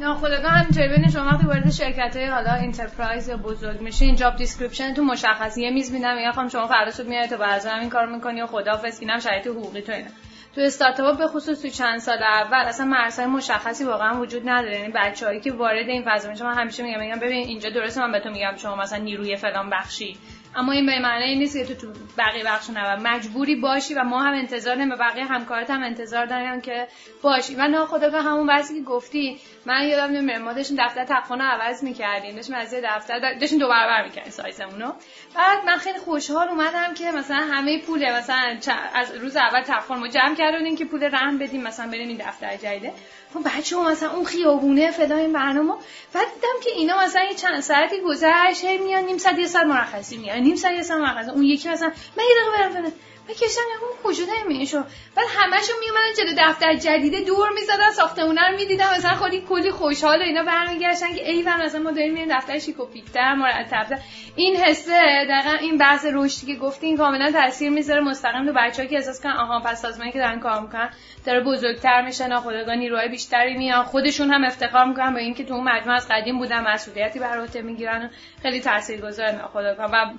ناخودآگاه 0.00 0.50
همینطوری 0.50 0.88
ببینید 0.88 1.10
شما 1.10 1.26
وقتی 1.26 1.46
وارد 1.46 1.70
شرکت 1.70 2.16
های 2.16 2.26
حالا 2.26 2.50
enterprise 2.50 3.28
یا 3.28 3.36
بزرگ 3.36 3.80
میشین 3.80 4.16
job 4.16 4.36
description 4.36 4.94
تو 4.94 5.04
مشخصی 5.04 5.62
یه 5.62 5.70
میز 5.70 5.92
میدن 5.92 6.18
میگن 6.18 6.32
خانم 6.32 6.48
شما 6.48 6.66
فردا 6.66 6.90
صبح 6.90 7.06
میاد 7.06 7.28
تو 7.28 7.36
بعضی 7.36 7.68
همین 7.68 7.88
کار 7.88 8.06
می‌کنی 8.06 8.42
و 8.42 8.46
خدافظ 8.46 9.00
اینم 9.00 9.18
شرایط 9.18 9.46
حقوقی 9.46 9.80
تو 9.80 9.92
اینا 9.92 10.08
تو 10.54 10.60
استارتاپ 10.60 11.18
به 11.18 11.26
خصوص 11.26 11.62
تو 11.62 11.68
چند 11.68 11.98
سال 11.98 12.22
اول 12.22 12.58
اصلا 12.58 12.86
مرزهای 12.86 13.26
مشخصی 13.26 13.84
واقعا 13.84 14.20
وجود 14.20 14.48
نداره. 14.48 14.78
یعنی 14.78 14.92
بچه‌هایی 14.94 15.40
که 15.40 15.52
وارد 15.52 15.88
این 15.88 16.02
فضا 16.06 16.28
میشن 16.30 16.44
من 16.44 16.54
همیشه 16.54 16.82
میگم 16.82 17.00
میگم 17.00 17.18
ببین 17.18 17.46
اینجا 17.46 17.70
درسته 17.70 18.00
من 18.00 18.12
به 18.12 18.20
تو 18.20 18.30
میگم 18.30 18.52
شما 18.56 18.76
مثلا 18.76 18.98
نیروی 18.98 19.36
فلان 19.36 19.70
بخشی. 19.70 20.16
اما 20.56 20.72
این 20.72 20.86
به 20.86 20.98
معنی 20.98 21.34
نیست 21.34 21.56
که 21.56 21.64
تو 21.64 21.74
تو 21.74 21.92
بقیه 22.18 22.44
بخش 22.44 22.70
نه 22.70 22.96
مجبوری 22.96 23.56
باشی 23.56 23.94
و 23.94 24.04
ما 24.04 24.22
هم 24.22 24.34
انتظار 24.34 24.76
نمی 24.76 24.96
بقیه 24.96 25.24
همکارت 25.24 25.70
هم 25.70 25.82
انتظار 25.82 26.26
دارن 26.26 26.60
که 26.60 26.88
باشی. 27.22 27.54
و 27.54 28.10
به 28.10 28.22
همون 28.22 28.46
بحثی 28.46 28.74
که 28.74 28.80
گفتی. 28.80 29.40
من 29.66 29.88
یادم 29.88 30.12
نمیاد 30.12 30.42
ما 30.42 30.52
داشتیم 30.52 30.76
دفتر 30.80 31.04
تقوانو 31.04 31.44
عوض 31.44 31.84
می‌کردیم. 31.84 32.36
داشتیم 32.36 32.56
از 32.56 32.72
یه 32.72 32.80
دفتر 32.84 33.34
داشتیم 33.34 33.58
دو 33.58 33.68
برابر 33.68 34.04
می‌کردیم 34.04 34.32
سایزمونو. 34.32 34.92
بعد 35.34 35.64
من 35.66 35.76
خیلی 35.76 35.98
خوشحال 35.98 36.48
اومدم 36.48 36.94
که 36.94 37.12
مثلا 37.12 37.36
همه 37.36 37.82
پول 37.82 38.12
مثلا 38.12 38.58
از 38.94 39.14
روز 39.14 39.36
اول 39.36 39.62
تقوان 39.62 39.98
ما 39.98 40.08
جمع 40.08 40.34
کردیم 40.34 40.76
که 40.76 40.84
پول 40.84 41.04
رهن 41.04 41.38
بدیم 41.38 41.62
مثلا 41.62 41.86
بریم 41.86 42.08
این 42.08 42.16
دفتر 42.16 42.56
جدیده. 42.56 42.92
خب 43.34 43.58
بچه 43.58 43.76
ها 43.76 43.90
مثلا 43.90 44.10
اون 44.10 44.24
خیابونه 44.24 44.90
فدا 44.90 45.16
این 45.16 45.32
برنامه. 45.32 45.74
بعد 46.12 46.26
دیدم 46.34 46.60
که 46.64 46.70
اینا 46.70 46.98
مثلا 46.98 47.22
یه 47.22 47.34
چند 47.34 47.60
ساعتی 47.60 48.00
گذشت 48.00 48.64
میان 48.64 49.04
نیم 49.04 49.18
ساعت 49.18 49.38
یه 49.38 49.46
ساعت 49.46 49.66
مرخصی 49.66 50.16
میان. 50.16 50.45
نیم 50.46 50.56
ساعت 50.56 50.90
مرخصی 50.90 51.30
اون 51.30 51.42
یکی 51.42 51.68
مثلا 51.68 51.92
من 52.16 52.24
یه 52.24 52.34
دقیقه 52.42 52.80
برم 52.80 52.92
من 53.28 53.34
کشتم 53.34 53.60
اون 53.80 53.90
کجا 54.04 54.24
نمیشو 54.44 54.82
بعد 55.14 55.26
همشون 55.36 55.76
میومدن 55.80 56.14
جلو 56.18 56.48
دفتر 56.48 56.74
جدیده 56.74 57.20
دور 57.20 57.48
می‌زدن 57.50 57.90
ساختمونه 57.90 58.48
رو 58.48 58.56
می‌دیدم 58.56 58.86
مثلا 58.96 59.14
خودی 59.14 59.40
کلی 59.40 59.70
خوشحال 59.70 60.18
و 60.18 60.22
اینا 60.22 60.42
برمیگشتن 60.42 61.14
که 61.14 61.30
ای 61.30 61.42
مثلا 61.42 61.80
ما 61.80 61.90
داریم 61.90 62.12
میریم 62.12 62.36
دفتر 62.36 62.58
شیکوپیکتر 62.58 63.34
مرتب 63.34 63.98
این 64.36 64.56
حسه 64.56 65.24
دقیقا 65.28 65.56
این 65.60 65.76
بحث 65.76 66.06
رشدی 66.12 66.46
که 66.46 66.58
گفتین 66.60 66.96
کاملا 66.96 67.32
تاثیر 67.32 67.70
می‌ذاره 67.70 68.00
مستقیم 68.00 68.46
تو 68.46 68.52
بچه‌ها 68.52 68.88
که 68.88 68.96
احساس 68.96 69.22
کنن 69.22 69.32
آها 69.32 69.60
پس 69.60 69.82
سازمانی 69.82 70.12
که 70.12 70.18
دارن 70.18 70.40
کار 70.40 70.60
می‌کنن 70.60 70.90
داره 71.26 71.40
بزرگتر 71.40 72.02
میشه 72.02 72.26
ناخودآگاه 72.26 72.74
نیروهای 72.74 73.08
بیشتری 73.08 73.56
میان. 73.56 73.84
خودشون 73.84 74.30
هم 74.30 74.44
افتخار 74.44 74.84
می‌کنن 74.84 75.12
با 75.12 75.18
اینکه 75.18 75.44
تو 75.44 75.54
اون 75.54 75.64
مجموعه 75.64 75.96
از 75.96 76.08
قدیم 76.10 76.38
بودن 76.38 76.60
مسئولیتی 76.60 77.18
بر 77.18 77.40
عهده 77.40 77.62
می‌گیرن 77.62 78.10
خیلی 78.42 78.60
تاثیرگذار 78.60 79.30
ناخودآگاه. 79.30 79.90
و 79.92 80.10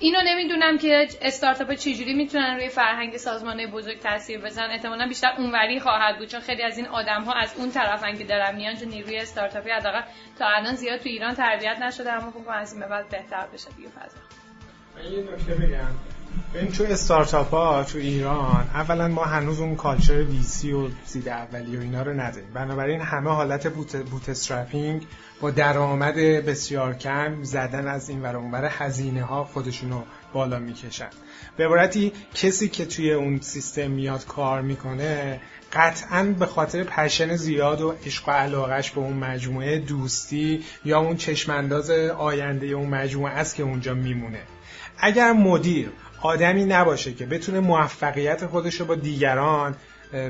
اینو 0.00 0.18
نمی‌دونم 0.24 0.78
که 0.78 1.08
استارتاپ 1.22 1.72
چجوری 1.72 2.14
می‌تونن 2.14 2.54
روی 2.56 2.68
فرهنگ 2.68 3.16
سازمان 3.16 3.66
بزرگ 3.66 4.00
تاثیر 4.00 4.40
بزنن. 4.40 4.70
احتمالا 4.70 5.08
بیشتر 5.08 5.32
اونوری 5.38 5.80
خواهد 5.80 6.18
بود 6.18 6.28
چون 6.28 6.40
خیلی 6.40 6.62
از 6.62 6.78
این 6.78 6.86
آدم 6.86 7.22
ها 7.22 7.32
از 7.32 7.54
اون 7.56 7.70
طرفن 7.70 8.16
که 8.18 8.24
دارن 8.24 8.56
میان 8.56 8.76
چون 8.76 8.88
نیروی 8.88 9.18
استارتاپی 9.18 9.70
حداقل 9.70 10.02
تا 10.38 10.46
الان 10.48 10.74
زیاد 10.74 11.00
تو 11.00 11.08
ایران 11.08 11.34
تربیت 11.34 11.78
نشده 11.82 12.12
اما 12.12 12.30
فکر 12.30 12.50
از 12.52 12.72
این 12.72 12.80
به 12.80 12.88
بعد 12.88 13.08
بهتر 13.08 13.46
بشه. 13.46 13.70
دیگه 13.76 13.88
فضا 13.88 14.18
من 14.96 15.12
یه 15.12 15.20
نکته 15.20 15.54
بگم. 15.54 16.17
ببین 16.54 16.72
تو 16.72 16.84
استارتاپ 16.84 17.50
ها 17.50 17.84
تو 17.84 17.98
ایران 17.98 18.70
اولا 18.74 19.08
ما 19.08 19.24
هنوز 19.24 19.60
اون 19.60 19.76
culture 19.76 20.22
VC 20.22 20.72
و 20.72 20.88
seed 21.04 21.28
اولیه 21.28 21.76
و 21.76 21.80
اینا 21.80 22.02
رو 22.02 22.20
نداریم. 22.20 22.52
بنابراین 22.54 23.00
همه 23.00 23.30
حالت 23.30 23.66
boot, 23.66 23.96
bootstrapping 23.96 25.06
با 25.40 25.50
درآمد 25.50 26.14
بسیار 26.14 26.94
کم 26.94 27.42
زدن 27.42 27.88
از 27.88 28.08
این 28.08 28.22
ور 28.22 28.36
اونور 28.36 28.64
هزینه 28.72 29.22
ها 29.22 29.44
خودشونو 29.44 30.02
بالا 30.32 30.58
می‌کشن. 30.58 31.08
به 31.56 31.64
عبارتی 31.64 32.12
کسی 32.34 32.68
که 32.68 32.86
توی 32.86 33.12
اون 33.12 33.40
سیستم 33.40 33.90
میاد 33.90 34.26
کار 34.26 34.62
می‌کنه 34.62 35.40
قطعا 35.72 36.34
به 36.38 36.46
خاطر 36.46 36.84
passion 36.84 37.36
زیاد 37.36 37.80
و 37.80 37.94
عشق 38.06 38.28
و 38.28 38.32
علاقش 38.32 38.90
به 38.90 39.00
اون 39.00 39.12
مجموعه 39.12 39.78
دوستی 39.78 40.64
یا 40.84 40.98
اون 41.00 41.16
چشمانداز 41.16 41.90
آینده 41.90 42.66
اون 42.66 42.88
مجموعه 42.88 43.32
است 43.32 43.54
که 43.54 43.62
اونجا 43.62 43.94
میمونه. 43.94 44.40
اگر 45.00 45.32
مدیر 45.32 45.90
آدمی 46.22 46.64
نباشه 46.64 47.14
که 47.14 47.26
بتونه 47.26 47.60
موفقیت 47.60 48.46
خودش 48.46 48.74
رو 48.74 48.86
با 48.86 48.94
دیگران 48.94 49.74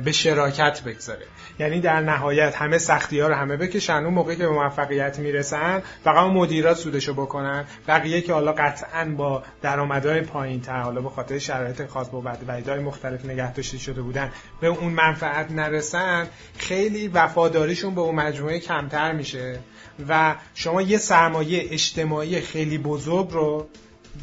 به 0.04 0.12
شراکت 0.12 0.83
بگذاره. 0.83 1.26
یعنی 1.59 1.81
در 1.81 2.00
نهایت 2.00 2.57
همه 2.57 2.78
سختی 2.78 3.20
ها 3.20 3.28
رو 3.28 3.35
همه 3.35 3.57
بکشن. 3.57 3.92
اون 3.92 4.14
موقعی 4.14 4.37
که 4.37 4.42
به 4.46 4.52
موفقیت 4.52 5.18
می‌رسن 5.18 5.83
فقط 6.04 6.24
اون 6.24 6.35
مدیرات 6.35 6.76
سودشو 6.76 7.14
بکنن. 7.14 7.64
بقیه 7.88 8.20
که 8.20 8.33
حالا 8.33 8.52
قطعا 8.52 9.14
با 9.16 9.42
درآمدهای 9.62 10.20
پایین 10.20 10.61
تر 10.61 10.81
حالا 10.81 11.00
به 11.00 11.09
خاطر 11.09 11.38
شرایط 11.38 11.87
خاص 11.87 12.09
با 12.09 12.22
وعدهای 12.46 12.81
مختلف 12.81 13.24
نگه 13.24 13.52
داشته 13.52 13.78
شده 13.78 14.02
بودن 14.02 14.33
به 14.61 14.66
اون 14.66 14.92
منفعت 14.92 15.50
نرسن 15.50 16.26
خیلی 16.59 17.09
وفاداریشون 17.09 17.94
به 17.94 18.00
اون 18.00 18.14
مجموعه 18.14 18.59
کمتر 18.59 19.12
میشه. 19.12 19.59
و 20.09 20.35
شما 20.54 20.83
یه 20.83 20.98
سرمایه 20.98 21.68
اجتماعی 21.70 22.40
خیلی 22.40 22.78
بزرگ 22.78 23.31
رو 23.31 23.68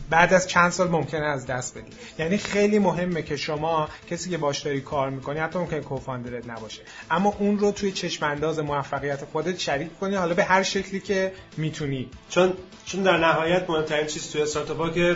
بعد 0.09 0.33
از 0.33 0.47
چند 0.47 0.71
سال 0.71 0.87
ممکنه 0.87 1.25
از 1.25 1.45
دست 1.45 1.77
بدی. 1.77 1.91
یعنی 2.19 2.37
خیلی 2.37 2.79
مهمه 2.79 3.21
که 3.21 3.37
شما 3.37 3.89
کسی 4.09 4.29
که 4.29 4.37
باش 4.37 4.59
داری 4.59 4.81
کار 4.81 5.09
می‌کنی 5.09 5.39
حتی 5.39 5.59
ممکنه 5.59 5.81
کوفاندرت 5.81 6.49
نباشه. 6.49 6.81
اما 7.11 7.35
اون 7.39 7.59
رو 7.59 7.71
توی 7.71 7.91
چشم 7.91 8.25
انداز 8.25 8.59
موفقیت 8.59 9.25
خودت 9.25 9.59
شریک 9.59 9.99
کنی 9.99 10.15
حالا 10.15 10.33
به 10.33 10.43
هر 10.43 10.63
شکلی 10.63 10.99
که 10.99 11.33
می‌تونی. 11.57 12.09
چون 12.29 12.53
چون 12.85 13.03
در 13.03 13.17
نهایت 13.17 13.69
مهمترین 13.69 14.07
چیز 14.07 14.31
توی 14.31 14.41
استارتاپ 14.41 14.93
که 14.93 15.15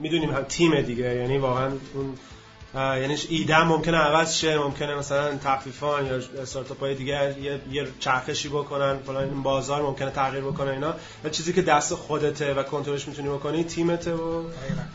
می‌دونیم 0.00 0.30
هم 0.30 0.42
تیم 0.42 0.80
دیگه 0.80 1.16
یعنی 1.16 1.38
واقعا 1.38 1.72
اون 1.94 2.14
یعنی 2.74 3.16
ایده 3.28 3.64
ممکنه 3.64 3.96
عوض 3.96 4.34
شه 4.34 4.58
ممکنه 4.58 4.94
مثلا 4.94 5.36
تخفیفان 5.36 6.06
یا 6.06 6.20
استارتاپ 6.42 6.80
های 6.80 6.94
دیگه 6.94 7.40
یه, 7.40 7.60
یه 7.70 7.88
چرخشی 8.00 8.48
بکنن 8.48 8.98
فلان 8.98 9.24
این 9.24 9.42
بازار 9.42 9.82
ممکنه 9.82 10.10
تغییر 10.10 10.44
بکنه 10.44 10.70
اینا. 10.70 10.94
و 11.24 11.28
چیزی 11.28 11.52
که 11.52 11.62
دست 11.62 11.94
خودته 11.94 12.54
و 12.54 12.62
کنترلش 12.62 13.08
می‌تونی 13.08 13.28
بکنی 13.28 13.64
تیمته 13.64 14.12
و 14.12 14.42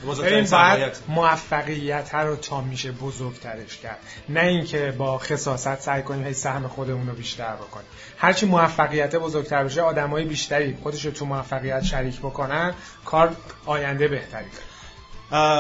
بزرگترین 0.08 0.46
بعد 0.46 0.98
موفقیت 1.08 2.16
رو 2.16 2.36
تا 2.36 2.62
میشه 2.62 2.92
بزرگترش 2.92 3.78
کرد. 3.78 4.00
نه 4.30 4.42
اینکه 4.42 4.94
با 4.98 5.18
خصاصت 5.18 5.82
سعی 5.82 6.02
کنیم 6.02 6.26
هی 6.26 6.34
سهم 6.34 6.68
خودمون 6.68 7.08
رو 7.08 7.14
بیشتر 7.14 7.56
بکنیم. 7.56 7.88
هرچی 8.18 8.46
موفقیت 8.46 9.16
بزرگتر 9.16 9.64
بشه 9.64 9.82
آدمای 9.82 10.26
بیشتری 10.26 10.78
خودش 10.84 11.06
رو 11.06 11.12
تو 11.12 11.26
موفقیت 11.26 11.84
شریک 11.84 12.20
بکنن 12.20 12.74
کار 13.06 13.36
آینده 13.66 14.08
بهتری 14.08 14.46
داره. 14.46 14.73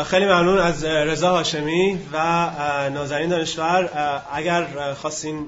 خیلی 0.06 0.26
ممنون 0.26 0.58
از 0.58 0.84
رضا 0.84 1.32
هاشمی 1.32 2.00
و 2.14 2.20
نازنین 2.90 3.30
دانشور. 3.30 3.90
اگر 4.34 4.94
خواستین 4.94 5.46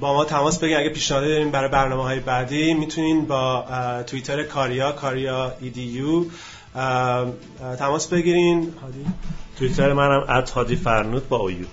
با 0.00 0.14
ما 0.14 0.24
تماس 0.24 0.58
بگیرین 0.58 0.80
اگه 0.80 0.88
پیشنهادی 0.88 1.28
دارین 1.28 1.50
برای 1.50 1.68
برنامه 1.68 2.02
های 2.02 2.20
بعدی 2.20 2.74
می‌تونین 2.74 3.26
با 3.26 3.64
توییتر 4.06 4.42
کاریا 4.42 4.92
کاریا 4.92 5.52
ایدیو 5.60 6.24
تماس 7.78 8.08
بگیرین. 8.08 8.74
توییتر 9.58 9.92
منم 9.92 10.24
ات 10.28 10.50
هادی 10.50 10.76
فرنود 10.76 11.28
با 11.28 11.36
اویو 11.36 11.66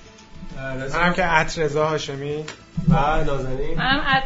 منم 0.93 1.13
که 1.13 1.39
ات 1.39 1.59
رضا 1.59 1.87
هاشمی. 1.87 2.45
و 2.89 3.23
نازنین. 3.23 3.77
منم 3.77 3.99
ات 3.99 4.23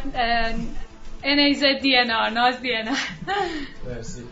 انیز 1.22 1.62
دی 1.82 1.96
ان 1.96 2.10
آر 2.10 2.30
ناز 2.30 2.60
دی 2.60 2.76
ان 2.76 2.88
مرسی. 3.86 4.22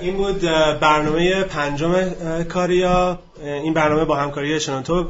این 0.00 0.16
بود 0.16 0.40
برنامه 0.80 1.42
پنجم 1.42 1.94
کاریا. 2.42 3.18
این 3.44 3.74
برنامه 3.74 4.04
با 4.04 4.16
همکاری 4.16 4.60
شنونتو 4.60 5.08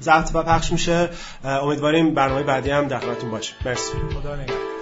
ضبط 0.00 0.30
و 0.34 0.42
پخش 0.42 0.72
میشه. 0.72 1.08
امیدواریم 1.44 2.14
برنامه 2.14 2.42
بعدی 2.42 2.70
هم 2.70 2.88
در 2.88 2.98
خدمتتون 2.98 3.30
باشه. 3.30 3.54
مرسی. 3.66 3.92
خدا 4.20 4.34
نگهدار. 4.34 4.77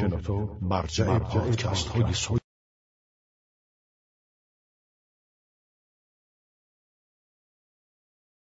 شنوتو 0.00 0.58
مرجع 0.62 1.18
پادکست 1.18 1.88
های 1.88 2.14